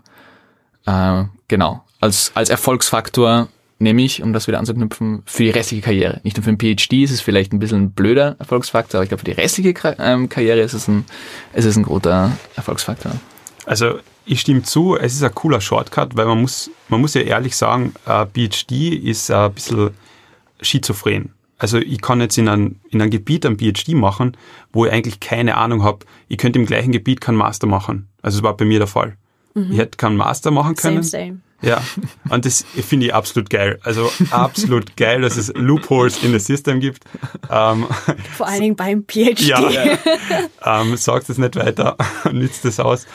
[0.85, 1.83] Äh, genau.
[1.99, 3.49] Als, als Erfolgsfaktor
[3.81, 6.21] nehme ich, um das wieder anzuknüpfen, für die restliche Karriere.
[6.23, 9.09] Nicht nur für den PhD ist es vielleicht ein bisschen ein blöder Erfolgsfaktor, aber ich
[9.09, 11.05] glaube, für die restliche ähm, Karriere ist es ein,
[11.53, 13.13] ist es ein großer Erfolgsfaktor.
[13.65, 17.21] Also ich stimme zu, es ist ein cooler Shortcut, weil man muss, man muss ja
[17.21, 19.91] ehrlich sagen, äh, PhD ist ein bisschen
[20.61, 21.33] schizophren.
[21.57, 24.37] Also ich kann jetzt in einem, in einem Gebiet ein PhD machen,
[24.71, 26.05] wo ich eigentlich keine Ahnung habe.
[26.27, 28.07] Ich könnte im gleichen Gebiet keinen Master machen.
[28.21, 29.15] Also das war bei mir der Fall.
[29.53, 29.71] Mhm.
[29.71, 31.03] Ich hätte keinen Master machen können.
[31.03, 31.39] Same, same.
[31.61, 31.81] Ja,
[32.29, 33.79] und das finde ich absolut geil.
[33.83, 37.03] Also absolut geil, dass es Loopholes in the System gibt.
[37.49, 37.85] Ähm,
[38.37, 39.41] Vor allen Dingen beim PhD.
[39.41, 39.97] Ja, ja.
[40.65, 41.97] ähm, sagt es nicht weiter,
[42.31, 43.05] nützt es aus.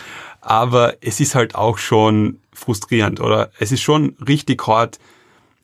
[0.40, 3.50] Aber es ist halt auch schon frustrierend, oder?
[3.58, 5.00] Es ist schon richtig hart.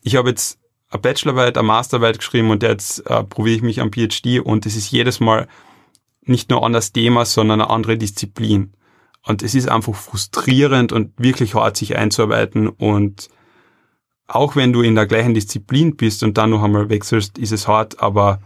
[0.03, 0.59] Ich habe jetzt
[0.91, 4.75] eine Bachelorarbeit, eine Masterarbeit geschrieben und jetzt äh, probiere ich mich am PhD und es
[4.75, 5.47] ist jedes Mal
[6.25, 8.73] nicht nur an das Thema, sondern eine andere Disziplin.
[9.25, 12.69] Und es ist einfach frustrierend und wirklich hart, sich einzuarbeiten.
[12.69, 13.29] Und
[14.27, 17.69] auch wenn du in der gleichen Disziplin bist und dann noch einmal wechselst, ist es
[17.69, 18.41] hart, aber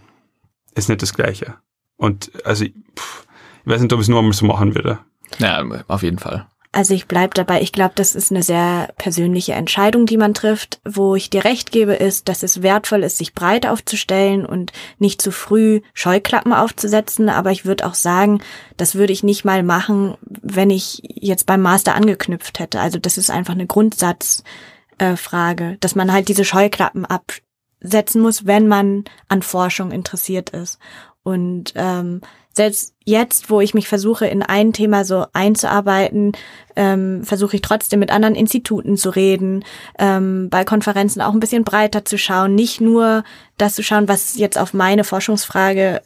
[0.75, 1.55] es ist nicht das Gleiche.
[1.97, 3.27] Und also, pff,
[3.65, 4.99] ich weiß nicht, ob ich es nur einmal so machen würde.
[5.39, 6.47] Ja, auf jeden Fall.
[6.77, 7.63] Also ich bleib dabei.
[7.63, 10.79] Ich glaube, das ist eine sehr persönliche Entscheidung, die man trifft.
[10.85, 15.23] Wo ich dir recht gebe, ist, dass es wertvoll ist, sich breit aufzustellen und nicht
[15.23, 17.31] zu früh Scheuklappen aufzusetzen.
[17.31, 18.43] Aber ich würde auch sagen,
[18.77, 22.79] das würde ich nicht mal machen, wenn ich jetzt beim Master angeknüpft hätte.
[22.79, 28.69] Also das ist einfach eine Grundsatzfrage, äh, dass man halt diese Scheuklappen absetzen muss, wenn
[28.69, 30.79] man an Forschung interessiert ist.
[31.23, 32.21] Und ähm,
[32.57, 36.33] selbst jetzt, wo ich mich versuche, in ein Thema so einzuarbeiten,
[36.75, 39.65] ähm, versuche ich trotzdem mit anderen Instituten zu reden,
[39.99, 43.25] ähm, bei Konferenzen auch ein bisschen breiter zu schauen, nicht nur
[43.59, 46.03] das zu schauen, was jetzt auf meine Forschungsfrage,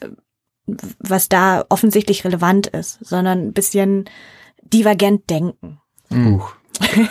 [0.99, 4.05] was da offensichtlich relevant ist, sondern ein bisschen
[4.63, 5.81] divergent denken.
[6.13, 6.43] Uh,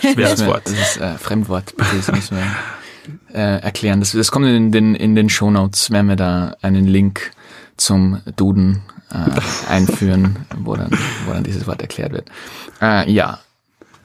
[0.02, 0.68] schweres Wort.
[0.68, 2.46] Das ist äh, Fremdwort, bitte, das müssen wir
[3.34, 4.02] äh, erklären.
[4.02, 7.32] Das, das kommt in den, in den Show Notes, werden wir da einen Link
[7.78, 10.92] zum Duden äh, einführen, wo dann,
[11.26, 12.30] wo dann dieses Wort erklärt wird.
[12.82, 13.40] Äh, ja.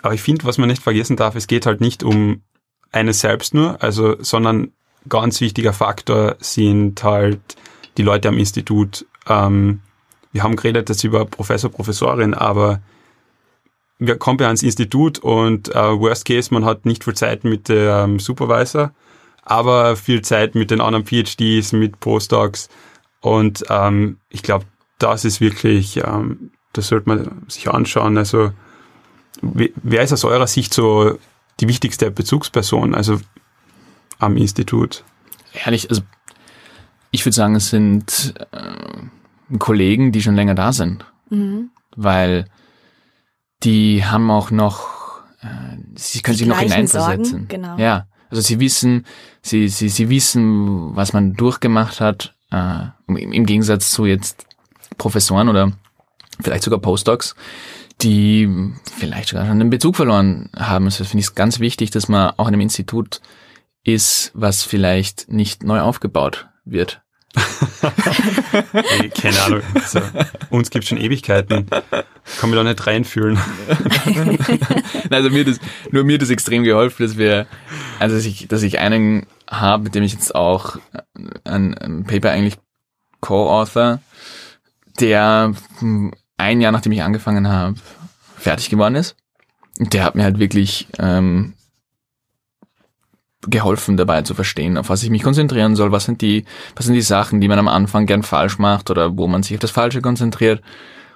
[0.03, 2.43] Aber ich finde, was man nicht vergessen darf, es geht halt nicht um
[2.93, 4.73] eines selbst nur, also, sondern
[5.09, 7.41] ganz wichtiger Faktor sind halt
[7.97, 9.07] die Leute am Institut.
[9.29, 9.81] Ähm,
[10.33, 12.81] wir haben geredet jetzt über Professor, Professorin, aber
[13.99, 17.69] wir kommen ja ans Institut und äh, worst case, man hat nicht viel Zeit mit
[17.69, 18.93] dem Supervisor,
[19.43, 22.69] aber viel Zeit mit den anderen PhDs, mit Postdocs.
[23.21, 24.67] Und ähm, ich glaube,
[24.99, 28.17] das ist wirklich, ähm, das sollte man sich anschauen.
[28.19, 28.53] Also
[29.43, 31.19] wer ist aus eurer Sicht so
[31.61, 33.21] die wichtigste Bezugsperson, also
[34.19, 35.05] am Institut?
[35.65, 36.03] Ehrlich, also
[37.11, 41.71] ich würde sagen, es sind äh, Kollegen, die schon länger da sind, mhm.
[41.95, 42.47] weil
[43.63, 45.47] die haben auch noch, äh,
[45.95, 47.25] sie können die sich noch hineinversetzen.
[47.25, 47.79] Sorgen, genau.
[47.79, 49.07] Ja, also sie wissen,
[49.43, 54.47] sie, sie, sie wissen, was man durchgemacht hat, äh, im Gegensatz zu jetzt
[54.99, 55.73] Professoren oder
[56.41, 57.35] vielleicht sogar Postdocs,
[58.03, 58.49] die
[58.97, 60.87] vielleicht sogar schon den Bezug verloren haben.
[60.87, 63.21] Also finde ich es ganz wichtig, dass man auch in einem Institut
[63.85, 67.03] ist, was vielleicht nicht neu aufgebaut wird.
[68.73, 69.63] hey, keine Ahnung.
[69.75, 70.01] Also,
[70.51, 71.67] uns gibt schon Ewigkeiten.
[72.39, 73.39] Kann mich da nicht reinfühlen.
[75.11, 75.59] also mir das,
[75.91, 77.47] nur mir das extrem geholfen, dass wir,
[77.99, 80.77] also dass ich, dass ich einen habe, mit dem ich jetzt auch
[81.45, 82.57] ein, ein Paper eigentlich
[83.21, 84.01] co-author,
[85.01, 87.77] der hm, ein Jahr nachdem ich angefangen habe,
[88.37, 89.17] fertig geworden ist.
[89.79, 91.55] Der hat mir halt wirklich ähm,
[93.49, 96.45] geholfen dabei zu verstehen, auf was ich mich konzentrieren soll, was sind die,
[96.77, 99.55] was sind die Sachen, die man am Anfang gern falsch macht oder wo man sich
[99.55, 100.63] auf das Falsche konzentriert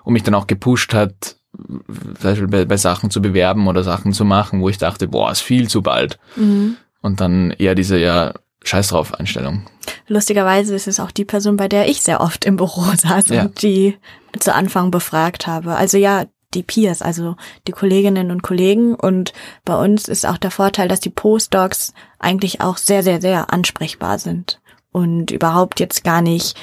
[0.05, 4.61] und mich dann auch gepusht hat, bei, bei Sachen zu bewerben oder Sachen zu machen,
[4.61, 6.19] wo ich dachte, boah, ist viel zu bald.
[6.37, 6.77] Mhm.
[7.01, 9.63] Und dann eher diese, ja, Scheiß drauf Einstellung.
[10.07, 13.43] Lustigerweise ist es auch die Person, bei der ich sehr oft im Büro saß ja.
[13.43, 13.97] und die
[14.39, 15.77] zu Anfang befragt habe.
[15.77, 18.95] Also ja, die Peers, also die Kolleginnen und Kollegen.
[18.95, 19.33] Und
[19.65, 24.19] bei uns ist auch der Vorteil, dass die Postdocs eigentlich auch sehr, sehr, sehr ansprechbar
[24.19, 24.61] sind
[24.93, 26.57] und überhaupt jetzt gar nicht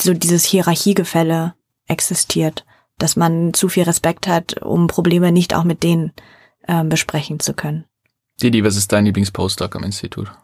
[0.00, 1.54] so dieses Hierarchiegefälle
[1.86, 2.64] existiert,
[2.98, 6.12] dass man zu viel Respekt hat, um Probleme nicht auch mit denen
[6.68, 7.84] ähm, besprechen zu können.
[8.42, 10.30] Didi, was ist dein Lieblingspostdoc am Institut?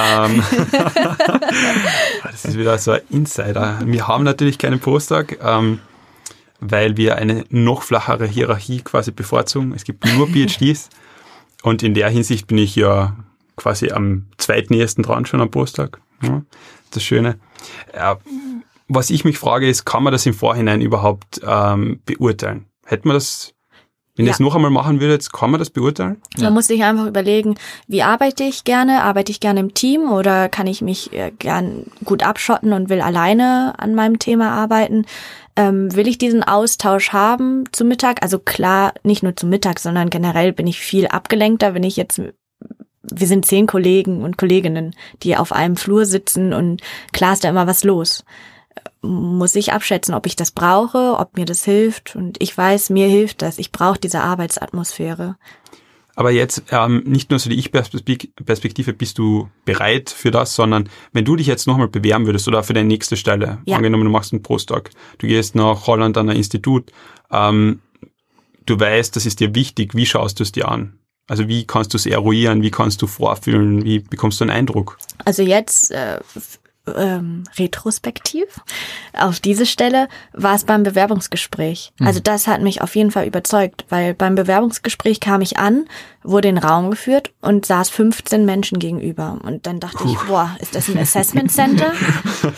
[0.00, 0.44] Ähm,
[2.22, 3.80] das ist wieder so ein Insider.
[3.84, 5.80] Wir haben natürlich keinen Postdoc, ähm,
[6.60, 9.72] weil wir eine noch flachere Hierarchie quasi bevorzugen.
[9.74, 10.90] Es gibt nur PhDs
[11.62, 13.16] und in der Hinsicht bin ich ja
[13.56, 16.00] quasi am zweitnächsten dran schon am Postdoc.
[16.22, 16.42] Ja,
[16.92, 17.40] das Schöne.
[18.86, 22.66] Was ich mich frage ist, kann man das im Vorhinein überhaupt ähm, beurteilen?
[22.84, 23.54] Hätte man das
[24.18, 24.30] wenn ja.
[24.30, 26.20] ihr es noch einmal machen würdet, kann man das beurteilen?
[26.34, 26.50] Man ja.
[26.50, 27.54] muss sich einfach überlegen,
[27.86, 29.04] wie arbeite ich gerne?
[29.04, 33.00] Arbeite ich gerne im Team oder kann ich mich äh, gern gut abschotten und will
[33.00, 35.06] alleine an meinem Thema arbeiten?
[35.54, 38.24] Ähm, will ich diesen Austausch haben zu Mittag?
[38.24, 42.20] Also klar, nicht nur zu Mittag, sondern generell bin ich viel abgelenkter, wenn ich jetzt
[43.10, 47.48] wir sind zehn Kollegen und Kolleginnen, die auf einem Flur sitzen und klar ist da
[47.48, 48.24] immer was los
[49.02, 52.16] muss ich abschätzen, ob ich das brauche, ob mir das hilft.
[52.16, 53.58] Und ich weiß, mir hilft das.
[53.58, 55.36] Ich brauche diese Arbeitsatmosphäre.
[56.18, 61.24] Aber jetzt ähm, nicht nur so die Ich-Perspektive, bist du bereit für das, sondern wenn
[61.24, 63.76] du dich jetzt nochmal bewerben würdest oder für deine nächste Stelle, ja.
[63.76, 66.90] angenommen du machst einen Postdoc, du gehst nach Holland an ein Institut,
[67.30, 67.82] ähm,
[68.66, 70.98] du weißt, das ist dir wichtig, wie schaust du es dir an?
[71.28, 74.98] Also wie kannst du es eruieren, wie kannst du vorfühlen, wie bekommst du einen Eindruck?
[75.24, 76.18] Also jetzt äh,
[76.96, 78.44] ähm, retrospektiv
[79.18, 81.92] auf diese Stelle war es beim Bewerbungsgespräch.
[81.98, 82.06] Mhm.
[82.06, 85.86] Also das hat mich auf jeden Fall überzeugt, weil beim Bewerbungsgespräch kam ich an,
[86.22, 89.38] wurde in den Raum geführt und saß 15 Menschen gegenüber.
[89.42, 90.12] Und dann dachte Puh.
[90.12, 91.92] ich, boah, ist das ein Assessment Center?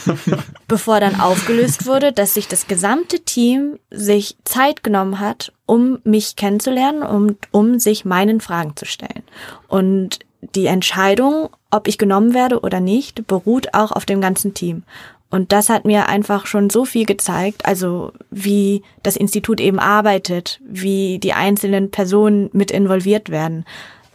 [0.69, 6.37] Bevor dann aufgelöst wurde, dass sich das gesamte Team sich Zeit genommen hat, um mich
[6.37, 9.23] kennenzulernen und um sich meinen Fragen zu stellen.
[9.69, 14.83] Und die Entscheidung, ob ich genommen werde oder nicht, beruht auch auf dem ganzen Team.
[15.31, 20.61] Und das hat mir einfach schon so viel gezeigt, also wie das Institut eben arbeitet,
[20.65, 23.65] wie die einzelnen Personen mit involviert werden.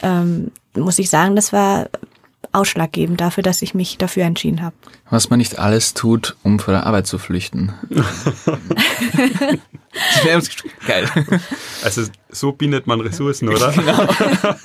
[0.01, 1.87] Ähm, muss ich sagen, das war
[2.51, 4.75] ausschlaggebend dafür, dass ich mich dafür entschieden habe.
[5.09, 7.73] Was man nicht alles tut, um vor der Arbeit zu flüchten.
[10.87, 11.09] Geil.
[11.83, 13.71] Also so bindet man Ressourcen, oder?
[13.75, 14.07] Genau.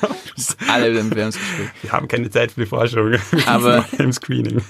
[0.69, 1.69] Alle im Bewerbungsgespräch.
[1.83, 3.15] Wir haben keine Zeit für die Forschung.
[3.47, 4.63] Aber im Screening.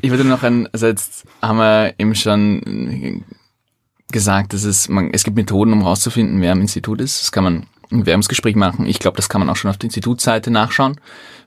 [0.00, 3.24] Ich würde noch ein, also jetzt haben wir eben schon
[4.10, 7.22] gesagt, dass es, man, es gibt Methoden, um herauszufinden, wer am Institut ist.
[7.22, 8.86] Das kann man im Bewerbungsgespräch machen.
[8.86, 11.00] Ich glaube, das kann man auch schon auf der Institutsseite nachschauen.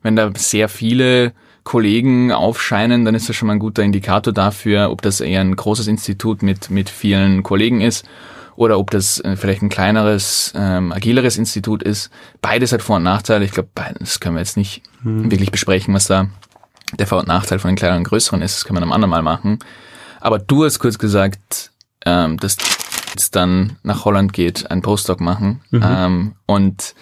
[0.03, 1.33] Wenn da sehr viele
[1.63, 5.55] Kollegen aufscheinen, dann ist das schon mal ein guter Indikator dafür, ob das eher ein
[5.55, 8.07] großes Institut mit, mit vielen Kollegen ist
[8.55, 12.09] oder ob das äh, vielleicht ein kleineres, ähm, agileres Institut ist.
[12.41, 13.45] Beides hat Vor- und Nachteile.
[13.45, 15.29] Ich glaube, das können wir jetzt nicht hm.
[15.29, 16.27] wirklich besprechen, was da
[16.97, 18.55] der Vor- und Nachteil von den kleineren und größeren ist.
[18.55, 19.59] Das können wir am anderen Mal machen.
[20.21, 21.71] Aber du hast kurz gesagt,
[22.05, 22.57] ähm, dass
[23.09, 25.61] jetzt dann nach Holland geht, einen Postdoc machen.
[25.71, 25.83] Mhm.
[25.83, 26.95] Ähm, und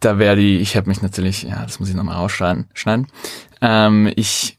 [0.00, 2.68] da werde ich, ich habe mich natürlich, ja, das muss ich nochmal rausschneiden.
[2.74, 3.06] Schneiden.
[3.60, 4.58] Ähm, ich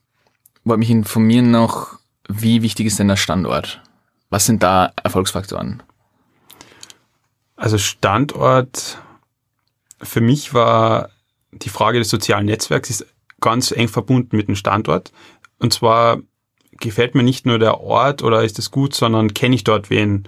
[0.64, 3.82] wollte mich informieren noch, wie wichtig ist denn der Standort?
[4.30, 5.84] Was sind da Erfolgsfaktoren?
[7.64, 8.98] Also Standort,
[10.02, 11.12] für mich war
[11.54, 13.06] die Frage des sozialen Netzwerks ist
[13.40, 15.14] ganz eng verbunden mit dem Standort.
[15.60, 16.20] Und zwar
[16.82, 20.28] gefällt mir nicht nur der Ort oder ist es gut, sondern kenne ich dort wen.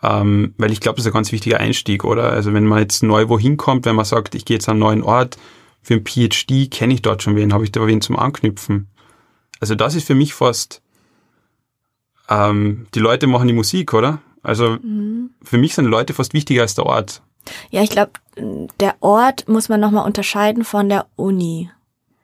[0.00, 2.30] Ähm, weil ich glaube, das ist ein ganz wichtiger Einstieg, oder?
[2.30, 4.80] Also wenn man jetzt neu wohin kommt, wenn man sagt, ich gehe jetzt an einen
[4.80, 5.38] neuen Ort,
[5.82, 8.86] für ein PhD kenne ich dort schon wen, habe ich da wen zum Anknüpfen.
[9.58, 10.82] Also das ist für mich fast,
[12.28, 14.20] ähm, die Leute machen die Musik, oder?
[14.46, 15.30] Also mhm.
[15.42, 17.20] für mich sind Leute fast wichtiger als der Ort.
[17.70, 18.12] Ja, ich glaube,
[18.80, 21.70] der Ort muss man nochmal unterscheiden von der Uni.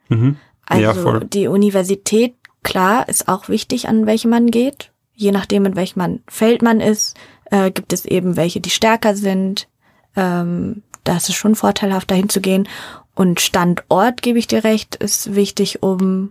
[0.08, 0.36] Mhm.
[0.66, 1.24] Also ja, voll.
[1.24, 4.92] die Universität, klar, ist auch wichtig, an welche man geht.
[5.14, 7.16] Je nachdem, in welchem Feld man ist,
[7.50, 9.68] äh, gibt es eben welche, die stärker sind.
[10.14, 12.68] Ähm, da ist es schon vorteilhaft, dahin zu gehen.
[13.16, 16.30] Und Standort, gebe ich dir recht, ist wichtig, um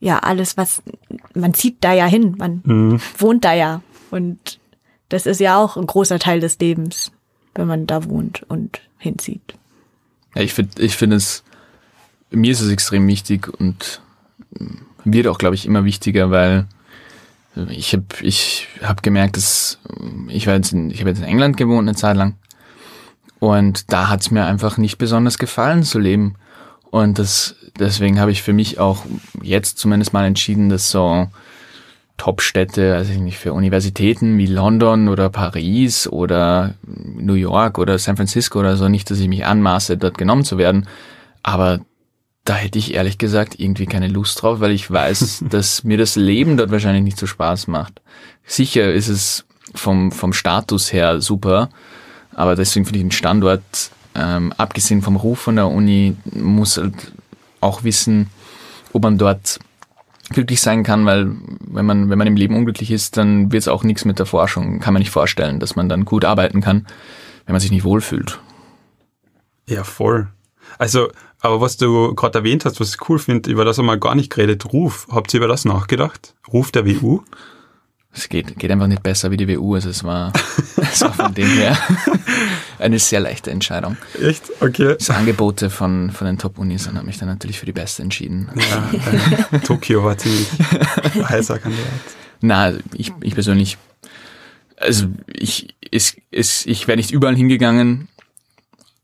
[0.00, 0.82] ja alles, was
[1.34, 3.00] man zieht da ja hin, man mhm.
[3.18, 3.82] wohnt da ja.
[4.10, 4.58] Und
[5.08, 7.12] das ist ja auch ein großer Teil des Lebens,
[7.54, 9.54] wenn man da wohnt und hinzieht.
[10.34, 11.42] Ja, ich finde, ich finde es,
[12.30, 14.00] mir ist es extrem wichtig und
[15.04, 16.66] wird auch, glaube ich, immer wichtiger, weil
[17.70, 19.78] ich habe ich hab gemerkt, dass
[20.28, 22.34] ich war jetzt in, ich habe jetzt in England gewohnt eine Zeit lang
[23.40, 26.36] und da hat es mir einfach nicht besonders gefallen zu leben
[26.90, 29.04] und das deswegen habe ich für mich auch
[29.42, 31.28] jetzt zumindest mal entschieden, dass so
[32.18, 38.58] Top-Städte, also nicht für Universitäten wie London oder Paris oder New York oder San Francisco
[38.58, 40.86] oder so, nicht, dass ich mich anmaße, dort genommen zu werden,
[41.42, 41.80] aber
[42.44, 46.16] da hätte ich ehrlich gesagt irgendwie keine Lust drauf, weil ich weiß, dass mir das
[46.16, 48.02] Leben dort wahrscheinlich nicht so Spaß macht.
[48.44, 51.70] Sicher ist es vom, vom Status her super,
[52.34, 57.12] aber deswegen finde ich den Standort ähm, abgesehen vom Ruf von der Uni, muss halt
[57.60, 58.30] auch wissen,
[58.92, 59.60] ob man dort
[60.30, 63.68] glücklich sein kann, weil wenn man, wenn man im Leben unglücklich ist, dann wird es
[63.68, 64.80] auch nichts mit der Forschung.
[64.80, 66.86] Kann man nicht vorstellen, dass man dann gut arbeiten kann,
[67.46, 68.38] wenn man sich nicht wohlfühlt.
[69.66, 70.28] Ja, voll.
[70.78, 71.08] Also,
[71.40, 74.14] aber was du gerade erwähnt hast, was ich cool finde, über das haben wir gar
[74.14, 75.06] nicht geredet, Ruf.
[75.10, 76.34] Habt ihr über das nachgedacht?
[76.52, 77.22] Ruf der WU?
[78.14, 80.32] Es geht, geht einfach nicht besser wie die WU, also es war,
[80.76, 81.76] es war von dem her
[82.78, 83.96] eine sehr leichte Entscheidung.
[84.20, 84.44] Echt?
[84.60, 84.96] Okay.
[84.98, 88.50] Das Angebote von, von den Top-Unis und habe mich dann natürlich für die beste entschieden.
[88.56, 88.90] Ja,
[89.52, 90.48] äh, Tokio war ziemlich
[91.28, 91.86] heißer Kandidat.
[92.40, 93.78] Na, ich, ich persönlich,
[94.76, 98.08] also ich, es, es, ich wäre nicht überall hingegangen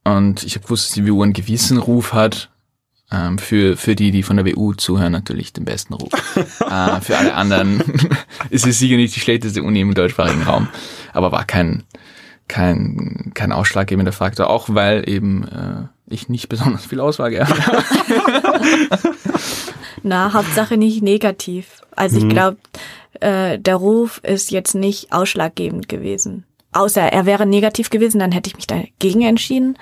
[0.04, 2.50] und ich habe gewusst, dass die WU einen gewissen Ruf hat.
[3.12, 6.10] Ähm, für, für die, die von der WU zuhören, natürlich den besten Ruf.
[6.36, 7.80] äh, für alle anderen
[8.50, 10.68] ist es sicher nicht die schlechteste Uni im deutschsprachigen Raum,
[11.12, 11.82] aber war kein,
[12.48, 17.84] kein, kein ausschlaggebender Faktor, auch weil eben äh, ich nicht besonders viel Auswahl gehabt habe.
[20.02, 21.82] Na, Hauptsache nicht negativ.
[21.96, 22.28] Also ich Mhm.
[22.30, 22.56] glaube,
[23.20, 26.44] äh, der Ruf ist jetzt nicht ausschlaggebend gewesen.
[26.72, 29.78] Außer er wäre negativ gewesen, dann hätte ich mich dagegen entschieden.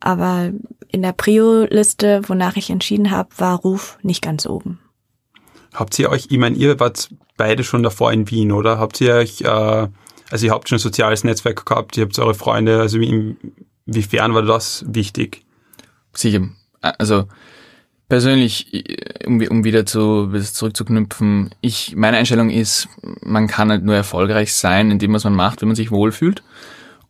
[0.00, 0.52] Aber
[0.90, 4.78] in der Prio-Liste, wonach ich entschieden habe, war Ruf nicht ganz oben.
[5.74, 8.78] Habt ihr euch, ich meine, ihr wart beide schon davor in Wien, oder?
[8.78, 9.88] Habt ihr euch, äh,
[10.30, 13.36] also ihr habt schon ein soziales Netzwerk gehabt, ihr habt eure Freunde, also wie,
[13.86, 15.44] inwiefern war das wichtig?
[16.14, 16.48] Sicher.
[16.80, 17.26] Also
[18.08, 18.84] persönlich,
[19.26, 22.88] um, um wieder zu zurückzuknüpfen, ich meine Einstellung ist,
[23.22, 26.42] man kann halt nur erfolgreich sein in dem, was man macht, wenn man sich wohlfühlt.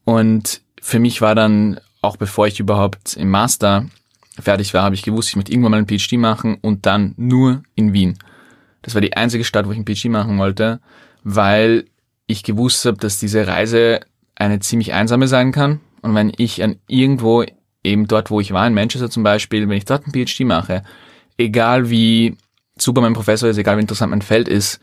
[0.05, 3.87] Und für mich war dann, auch bevor ich überhaupt im Master
[4.38, 7.62] fertig war, habe ich gewusst, ich möchte irgendwann mal einen PhD machen und dann nur
[7.74, 8.18] in Wien.
[8.82, 10.80] Das war die einzige Stadt, wo ich einen PhD machen wollte,
[11.24, 11.87] weil
[12.26, 14.00] ich gewusst habe, dass diese Reise
[14.37, 15.80] eine ziemlich einsame sein kann.
[16.02, 17.44] Und wenn ich an irgendwo,
[17.82, 20.82] eben dort, wo ich war, in Manchester zum Beispiel, wenn ich dort einen PhD mache,
[21.37, 22.37] egal wie
[22.78, 24.80] super mein Professor ist, egal wie interessant mein Feld ist,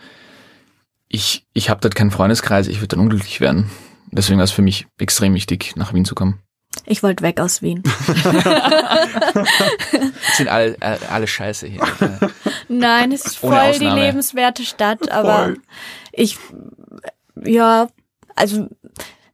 [1.07, 3.69] ich, ich habe dort keinen Freundeskreis, ich würde dann unglücklich werden.
[4.11, 6.39] Deswegen war es für mich extrem wichtig, nach Wien zu kommen.
[6.85, 7.83] Ich wollte weg aus Wien.
[10.33, 11.81] Sind alle, alle, alle scheiße hier.
[12.67, 15.57] Nein, es ist Ohne voll die lebenswerte Stadt, aber Voll.
[16.11, 16.37] ich,
[17.43, 17.87] ja,
[18.35, 18.67] also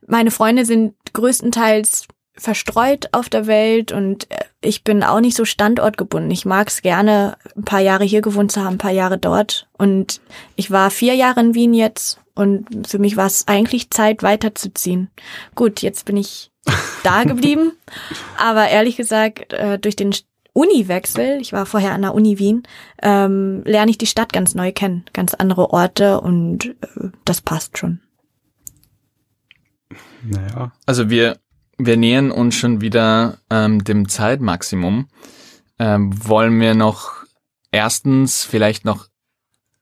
[0.08, 5.44] meine Freunde sind größtenteils verstreut auf der Welt und äh, ich bin auch nicht so
[5.44, 6.30] standortgebunden.
[6.32, 9.68] Ich mag es gerne, ein paar Jahre hier gewohnt zu haben, ein paar Jahre dort.
[9.78, 10.22] Und
[10.56, 15.10] ich war vier Jahre in Wien jetzt und für mich war es eigentlich Zeit, weiterzuziehen.
[15.56, 16.52] Gut, jetzt bin ich
[17.04, 17.74] da geblieben,
[18.38, 20.14] aber ehrlich gesagt, äh, durch den
[20.54, 22.64] Uniwechsel, ich war vorher an der Uni Wien,
[23.02, 27.78] ähm, lerne ich die Stadt ganz neu kennen, ganz andere Orte und äh, das passt
[27.78, 28.02] schon.
[30.24, 30.72] Naja.
[30.86, 31.38] Also wir,
[31.86, 35.08] wir nähern uns schon wieder ähm, dem Zeitmaximum.
[35.80, 37.12] Ähm, wollen wir noch
[37.72, 39.08] erstens vielleicht noch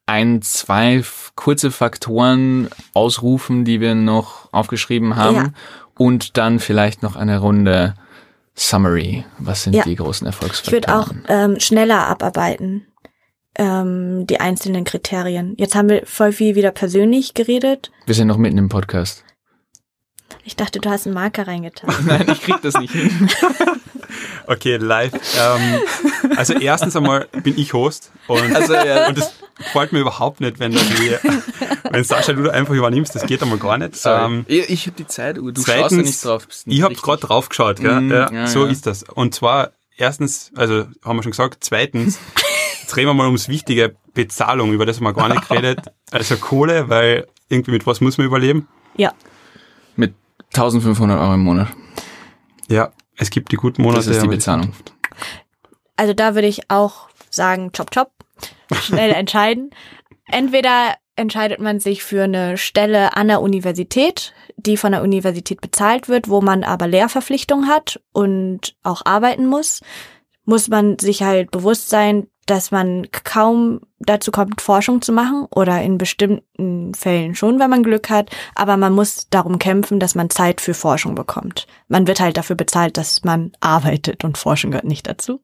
[0.05, 1.03] ein, zwei
[1.35, 5.49] kurze Faktoren ausrufen, die wir noch aufgeschrieben haben Ja.
[5.97, 7.93] und dann vielleicht noch eine Runde
[8.55, 9.23] Summary.
[9.37, 9.83] Was sind Ja.
[9.83, 10.73] die großen Ich Erfolgsfaktoren?
[10.73, 12.87] würde auch ähm, schneller abarbeiten,
[13.55, 15.53] ähm, die einzelnen Kriterien.
[15.57, 17.91] Jetzt haben wir voll viel wieder persönlich geredet.
[18.05, 19.23] Wir sind noch mitten im Podcast.
[20.49, 21.93] Ich dachte, du hast einen Marker reingetan.
[22.07, 23.29] Nein, ich krieg das nicht hin.
[24.47, 25.13] Okay, live.
[25.39, 25.81] Ähm,
[26.35, 29.07] also erstens einmal bin ich Host und, Also, ja.
[29.07, 31.15] und das gefällt mir überhaupt nicht, wenn die,
[31.91, 33.95] wenn Sascha du da einfach übernimmst, das geht einmal gar nicht.
[33.95, 34.25] Sorry.
[34.25, 36.47] Ähm, ich ich habe die Zeit, du schaust zweitens, ja nicht drauf.
[36.65, 38.01] nicht ich habe gerade drauf geschaut, gell?
[38.01, 38.71] Mm, ja, ja, so ja.
[38.71, 39.03] ist das.
[39.03, 42.17] Und zwar erstens, also haben wir schon gesagt, zweitens,
[42.81, 45.81] jetzt reden wir mal ums wichtige Bezahlung, über das haben wir gar nicht geredet.
[46.09, 48.67] Also Kohle, weil irgendwie mit was muss man überleben?
[48.95, 49.13] Ja,
[49.95, 50.15] Mit
[50.47, 51.67] 1500 Euro im Monat.
[52.67, 54.05] Ja, es gibt die guten Monate.
[54.05, 54.73] Das ist die Bezahlung.
[55.95, 58.11] also da würde ich auch sagen, chop chop,
[58.73, 59.71] schnell entscheiden.
[60.25, 66.07] Entweder entscheidet man sich für eine Stelle an der Universität, die von der Universität bezahlt
[66.07, 69.81] wird, wo man aber Lehrverpflichtung hat und auch arbeiten muss,
[70.45, 75.81] muss man sich halt bewusst sein, dass man kaum dazu kommt, Forschung zu machen oder
[75.81, 80.29] in bestimmten Fällen schon, wenn man Glück hat, aber man muss darum kämpfen, dass man
[80.29, 81.67] Zeit für Forschung bekommt.
[81.87, 85.41] Man wird halt dafür bezahlt, dass man arbeitet und Forschung gehört nicht dazu.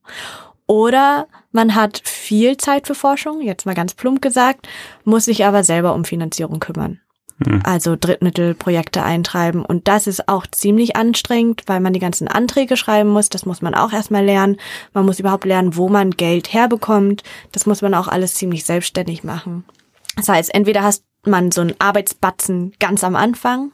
[0.67, 4.67] Oder man hat viel Zeit für Forschung, jetzt mal ganz plump gesagt,
[5.03, 6.99] muss sich aber selber um Finanzierung kümmern.
[7.43, 7.61] Hm.
[7.63, 9.65] Also Drittmittelprojekte eintreiben.
[9.65, 13.29] Und das ist auch ziemlich anstrengend, weil man die ganzen Anträge schreiben muss.
[13.29, 14.57] Das muss man auch erstmal lernen.
[14.93, 17.23] Man muss überhaupt lernen, wo man Geld herbekommt.
[17.51, 19.65] Das muss man auch alles ziemlich selbstständig machen.
[20.15, 23.71] Das heißt, entweder hast man so einen Arbeitsbatzen ganz am Anfang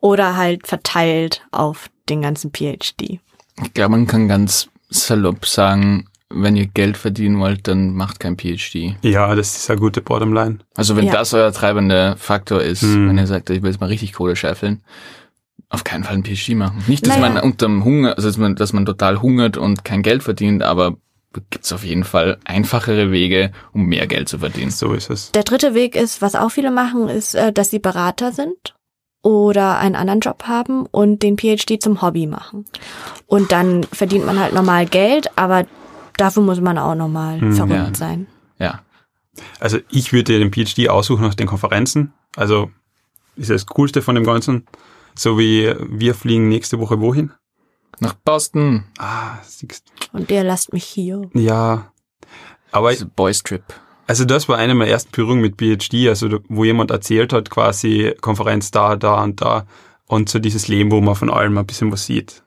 [0.00, 3.20] oder halt verteilt auf den ganzen PhD.
[3.62, 8.36] Ich glaube, man kann ganz salopp sagen, wenn ihr Geld verdienen wollt, dann macht kein
[8.36, 8.96] PhD.
[9.02, 10.58] Ja, das ist eine gute Bottomline.
[10.76, 11.12] Also wenn Ja.
[11.12, 13.08] das euer treibender Faktor ist, Hm.
[13.08, 14.82] wenn ihr sagt, ich will jetzt mal richtig Kohle scheffeln,
[15.70, 16.82] auf keinen Fall ein PhD machen.
[16.86, 17.32] Nicht, dass Naja.
[17.34, 20.96] man unterm Hunger, also dass man, dass man total hungert und kein Geld verdient, aber
[21.50, 24.70] gibt's auf jeden Fall einfachere Wege, um mehr Geld zu verdienen.
[24.70, 25.30] So ist es.
[25.32, 28.74] Der dritte Weg ist, was auch viele machen, ist, äh, dass sie Berater sind
[29.22, 32.64] oder einen anderen Job haben und den PhD zum Hobby machen.
[33.26, 35.66] Und dann verdient man halt normal Geld, aber
[36.18, 37.94] dafür muss man auch normal verrückt ja.
[37.94, 38.26] sein.
[38.58, 38.82] Ja.
[39.60, 42.12] Also ich würde den PhD aussuchen nach den Konferenzen.
[42.36, 42.70] Also
[43.36, 44.66] ist das Coolste von dem Ganzen.
[45.14, 47.32] So wie wir fliegen nächste Woche wohin?
[48.00, 48.84] Nach Boston.
[48.98, 51.28] Ah, siehst Und ihr lasst mich hier.
[51.34, 51.92] Ja.
[52.70, 53.62] Aber Also Boys Trip.
[54.06, 58.14] also das war eine meiner ersten Berührungen mit PhD, also wo jemand erzählt hat, quasi
[58.20, 59.66] Konferenz da, da und da
[60.06, 62.42] und so dieses Leben, wo man von allem ein bisschen was sieht.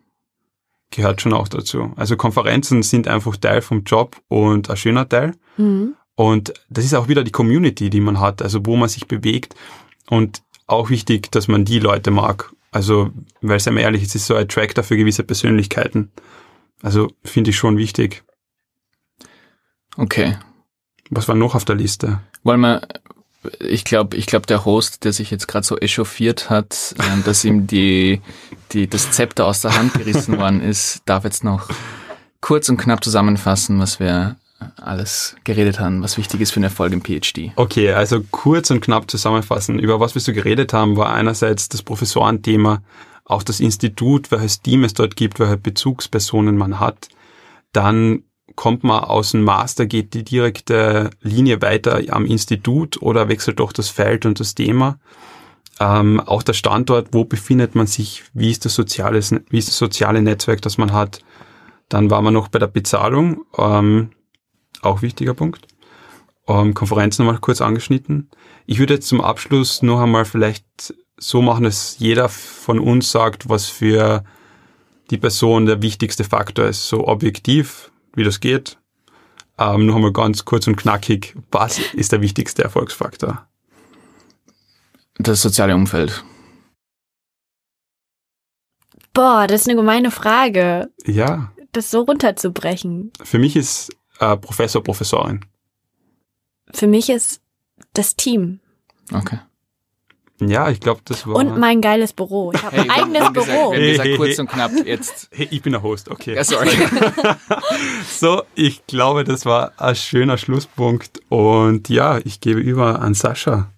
[0.91, 1.93] Gehört schon auch dazu.
[1.95, 5.33] Also Konferenzen sind einfach Teil vom Job und ein schöner Teil.
[5.57, 5.95] Mhm.
[6.15, 9.55] Und das ist auch wieder die Community, die man hat, also wo man sich bewegt.
[10.09, 12.51] Und auch wichtig, dass man die Leute mag.
[12.71, 13.11] Also,
[13.41, 16.11] weil seien wir ehrlich, es ist so ein Attractor für gewisse Persönlichkeiten.
[16.81, 18.23] Also finde ich schon wichtig.
[19.97, 20.37] Okay.
[21.09, 22.21] Was war noch auf der Liste?
[22.43, 22.87] Wollen wir,
[23.59, 27.43] ich glaube, ich glaube, der Host, der sich jetzt gerade so echauffiert hat, ähm, dass
[27.43, 28.21] ihm die,
[28.73, 31.69] die, das Zepter aus der Hand gerissen worden ist, darf jetzt noch
[32.41, 34.35] kurz und knapp zusammenfassen, was wir
[34.77, 37.51] alles geredet haben, was wichtig ist für einen Erfolg im PhD.
[37.55, 39.79] Okay, also kurz und knapp zusammenfassen.
[39.79, 42.81] Über was wir so geredet haben, war einerseits das Professorenthema,
[43.25, 47.09] auch das Institut, welches Team es dort gibt, welche Bezugspersonen man hat.
[47.71, 48.23] Dann
[48.55, 53.71] kommt man aus dem Master, geht die direkte Linie weiter am Institut oder wechselt doch
[53.71, 54.99] das Feld und das Thema.
[55.81, 59.19] Ähm, auch der Standort, wo befindet man sich, wie ist das soziale,
[59.49, 61.23] wie ist das soziale Netzwerk, das man hat.
[61.89, 64.11] Dann war man noch bei der Bezahlung, ähm,
[64.81, 65.67] auch wichtiger Punkt
[66.47, 68.29] ähm, Konferenzen nochmal kurz angeschnitten.
[68.65, 70.65] Ich würde jetzt zum Abschluss noch einmal vielleicht
[71.17, 74.23] so machen, dass jeder von uns sagt, was für
[75.09, 76.87] die Person der wichtigste Faktor ist.
[76.87, 78.77] So objektiv, wie das geht.
[79.57, 83.47] Ähm, noch einmal ganz kurz und knackig, was ist der wichtigste Erfolgsfaktor?
[85.23, 86.23] Das soziale Umfeld.
[89.13, 93.11] Boah, das ist eine gemeine Frage, Ja, das so runterzubrechen.
[93.23, 95.45] für mich ist äh, Professor, Professorin.
[96.73, 97.41] Für mich ist
[97.93, 98.59] das Team
[99.13, 99.39] Okay.
[100.39, 101.35] Ja, ich glaube, das war...
[101.35, 102.51] und mein geiles Büro.
[102.53, 103.71] Ich habe ein haben- eigenes gesagt, Büro.
[103.73, 105.27] Wir haben gesagt, Hey, kurz hey, und knapp jetzt.
[105.33, 106.33] hey, ich bin der Host, okay.
[106.35, 106.69] Ja, sorry.
[108.09, 111.21] So, ich glaube, das war ein schöner Schlusspunkt.
[111.29, 113.71] Und ja, ich gebe über an Sascha.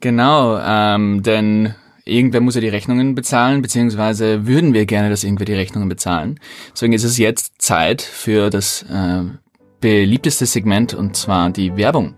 [0.00, 1.74] Genau, ähm, denn
[2.04, 6.38] irgendwer muss ja die Rechnungen bezahlen, beziehungsweise würden wir gerne, dass irgendwer die Rechnungen bezahlen.
[6.72, 9.22] Deswegen ist es jetzt Zeit für das äh,
[9.80, 12.14] beliebteste Segment, und zwar die Werbung.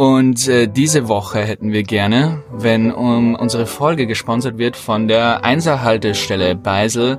[0.00, 5.44] Und äh, diese Woche hätten wir gerne, wenn um, unsere Folge gesponsert wird von der
[5.44, 7.18] Einserhaltestelle Beisel,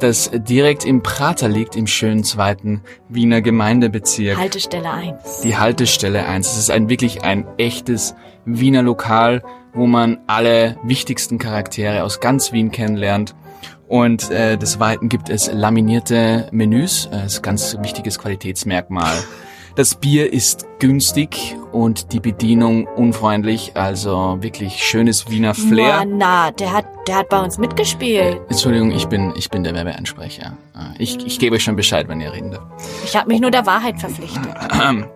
[0.00, 5.40] das direkt im Prater liegt, im schönen zweiten Wiener Gemeindebezirk Haltestelle 1.
[5.40, 6.52] die Haltestelle 1.
[6.52, 8.14] Es ist ein wirklich ein echtes
[8.44, 13.34] Wiener Lokal, wo man alle wichtigsten Charaktere aus ganz Wien kennenlernt.
[13.86, 19.16] Und äh, des Weiteren gibt es laminierte Menüs, äh, das ist ein ganz wichtiges Qualitätsmerkmal.
[19.78, 25.98] Das Bier ist günstig und die Bedienung unfreundlich, also wirklich schönes Wiener Flair.
[25.98, 28.40] Mann, na, der hat, der hat bei uns mitgespielt.
[28.48, 30.56] Entschuldigung, ich bin, ich bin der Werbeansprecher.
[30.74, 32.66] Äh, Ich, ich gebe euch schon Bescheid, wenn ihr reden dürft.
[33.04, 34.42] Ich habe mich nur der Wahrheit verpflichtet.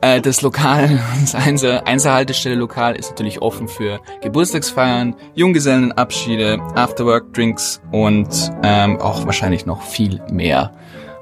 [0.00, 8.28] Äh, das Lokal, das Einser, Einserhaltestelle Lokal ist natürlich offen für Geburtstagsfeiern, Junggesellenabschiede, Afterwork-Drinks und
[8.62, 10.72] ähm, auch wahrscheinlich noch viel mehr,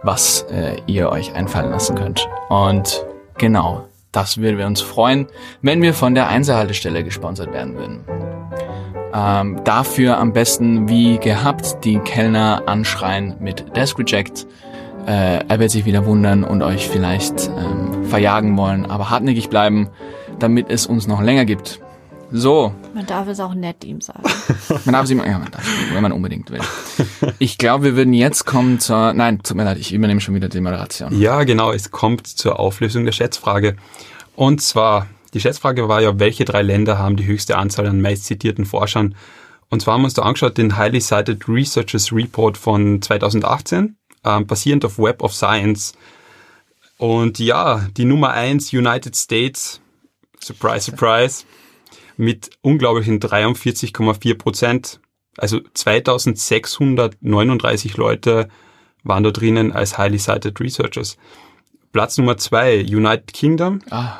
[0.02, 2.28] was äh, ihr euch einfallen lassen könnt.
[2.48, 3.04] Und
[3.38, 5.26] genau, das würden wir uns freuen,
[5.62, 8.04] wenn wir von der Einserhaltestelle gesponsert werden würden.
[9.12, 14.46] Ähm, dafür am besten wie gehabt die Kellner anschreien mit Desk Reject.
[15.06, 19.88] Äh, er wird sich wieder wundern und euch vielleicht ähm, verjagen wollen, aber hartnäckig bleiben,
[20.38, 21.80] damit es uns noch länger gibt.
[22.32, 24.22] So, Man darf es auch nett ihm sagen.
[24.84, 26.60] man darf sie, ja, man darf, wenn man unbedingt will.
[27.38, 30.48] Ich glaube, wir würden jetzt kommen zur, nein, tut mir leid, ich übernehme schon wieder
[30.48, 31.18] die Moderation.
[31.18, 33.76] Ja, genau, es kommt zur Auflösung der Schätzfrage.
[34.36, 38.24] Und zwar, die Schätzfrage war ja, welche drei Länder haben die höchste Anzahl an meist
[38.26, 39.16] zitierten Forschern?
[39.68, 44.46] Und zwar haben wir uns da angeschaut, den Highly Cited Researchers Report von 2018, ähm,
[44.46, 45.94] basierend auf Web of Science.
[46.98, 49.80] Und ja, die Nummer eins United States,
[50.40, 51.44] surprise, surprise,
[52.20, 55.00] mit unglaublichen 43,4 Prozent.
[55.38, 58.48] Also 2639 Leute
[59.02, 61.16] waren da drinnen als highly cited researchers.
[61.92, 64.18] Platz Nummer zwei, United Kingdom, Ah,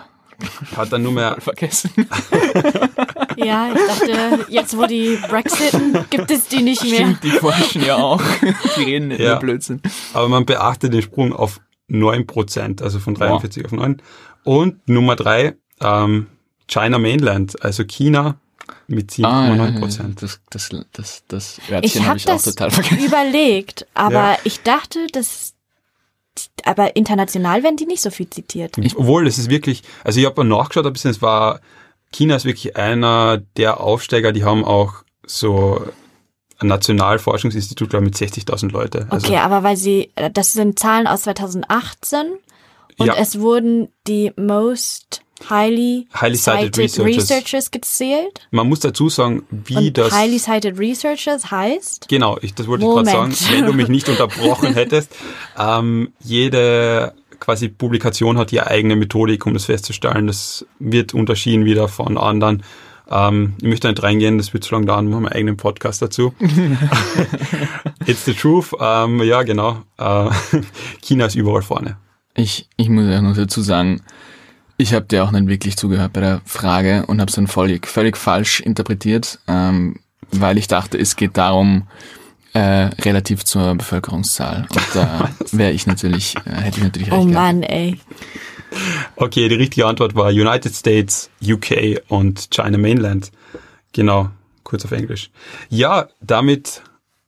[0.77, 1.91] hat dann nur mehr voll vergessen.
[3.37, 7.07] Ja, ich dachte, jetzt wo die Brexiten, gibt es die nicht mehr.
[7.07, 8.21] Stimmt, die forschen ja auch.
[8.77, 9.31] Die reden nicht Ja.
[9.31, 9.81] nur Blödsinn.
[10.13, 14.03] Aber man beachtet den Sprung auf 9%, also von 43 auf 9.
[14.45, 16.27] Und Nummer drei, ähm,
[16.71, 18.37] China Mainland, also China
[18.87, 19.25] mit 7,9%.
[19.27, 20.05] Ah, ja, ja, ja.
[20.21, 23.05] Das, das, das, das Ich Örtchen habe habe ich auch das total vergessen.
[23.05, 24.39] überlegt, aber Ja.
[24.45, 25.55] ich dachte, dass
[26.65, 28.77] aber international werden die nicht so viel zitiert.
[28.97, 31.61] Obwohl, es ist wirklich, also ich habe mal nachgeschaut ein bisschen, es war,
[32.13, 34.95] China ist wirklich einer der Aufsteiger, die haben auch
[35.27, 35.85] so
[36.59, 39.07] ein Nationalforschungsinstitut, glaube ich, mit 60.000 Leute.
[39.11, 42.27] Also, Okay, aber weil sie, das sind Zahlen aus 2018
[42.99, 43.15] und Ja.
[43.17, 47.17] es wurden die most highly, Highly cited researchers.
[47.17, 48.41] researchers gezählt.
[48.51, 50.13] Man muss dazu sagen, wie Und das...
[50.13, 53.53] highly cited researchers heißt, Genau, ich, das wollte ich gerade sagen, Moment.
[53.53, 55.15] wenn du mich nicht unterbrochen hättest.
[55.59, 60.27] Ähm, jede quasi Publikation hat ihre eigene Methodik, um das festzustellen.
[60.27, 62.63] Das wird unterschieden wieder von anderen.
[63.11, 66.03] Ähm, ich möchte nicht reingehen, das wird zu lange dauern, wir haben einen eigenen Podcast
[66.03, 66.33] dazu.
[68.07, 68.73] It's the truth.
[68.79, 69.83] Ähm, ja, genau.
[69.99, 70.31] Äh,
[71.03, 71.97] China ist überall vorne.
[72.35, 74.03] Ich, ich muss ja noch dazu sagen,
[74.81, 77.87] ich habe dir auch nicht wirklich zugehört bei der Frage und habe es dann völlig,
[77.87, 79.97] völlig falsch interpretiert, ähm,
[80.33, 81.87] weil ich dachte, es geht darum,
[82.53, 84.67] äh, relativ zur Bevölkerungszahl.
[84.71, 87.35] Und da wäre ich natürlich, äh, hätte ich natürlich recht oh gehabt.
[87.35, 87.99] Mann, ey.
[89.17, 93.33] Okay, die richtige Antwort war United States, UK und China Mainland.
[93.93, 94.31] Genau,
[94.63, 95.31] kurz auf Englisch.
[95.69, 96.83] Ja, damit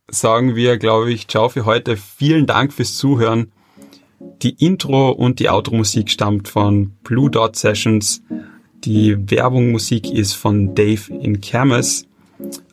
[0.08, 1.96] sagen wir, glaube ich, ciao für heute.
[1.96, 3.52] Vielen Dank fürs Zuhören.
[4.42, 8.22] Die Intro und die Outro-Musik stammt von Blue Dot Sessions.
[8.84, 12.06] Die Werbungmusik ist von Dave in Kermes.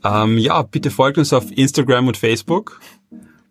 [0.04, 2.80] Ähm, ja, bitte folgt uns auf Instagram und Facebook.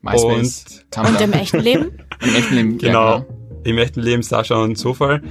[0.02, 1.10] MySpace, Tumblr.
[1.12, 1.92] Und im echten Leben?
[2.20, 3.10] Im echten Leben, Genau.
[3.10, 3.60] Ja, genau.
[3.64, 5.22] Im echten Leben Sascha und Zufall.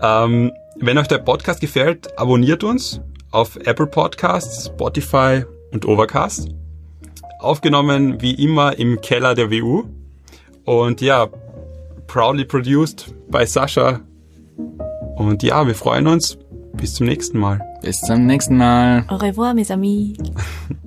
[0.00, 3.00] Ähm, wenn euch der Podcast gefällt, abonniert uns
[3.30, 6.48] auf Apple Podcasts, Spotify und Overcast.
[7.38, 9.84] Aufgenommen wie immer im Keller der WU.
[10.64, 11.28] Und ja,
[12.06, 14.00] proudly produced bei Sascha.
[15.16, 16.38] Und ja, wir freuen uns.
[16.74, 17.60] Bis zum nächsten Mal.
[17.82, 19.04] Bis zum nächsten Mal.
[19.08, 20.16] Au revoir, mes amis.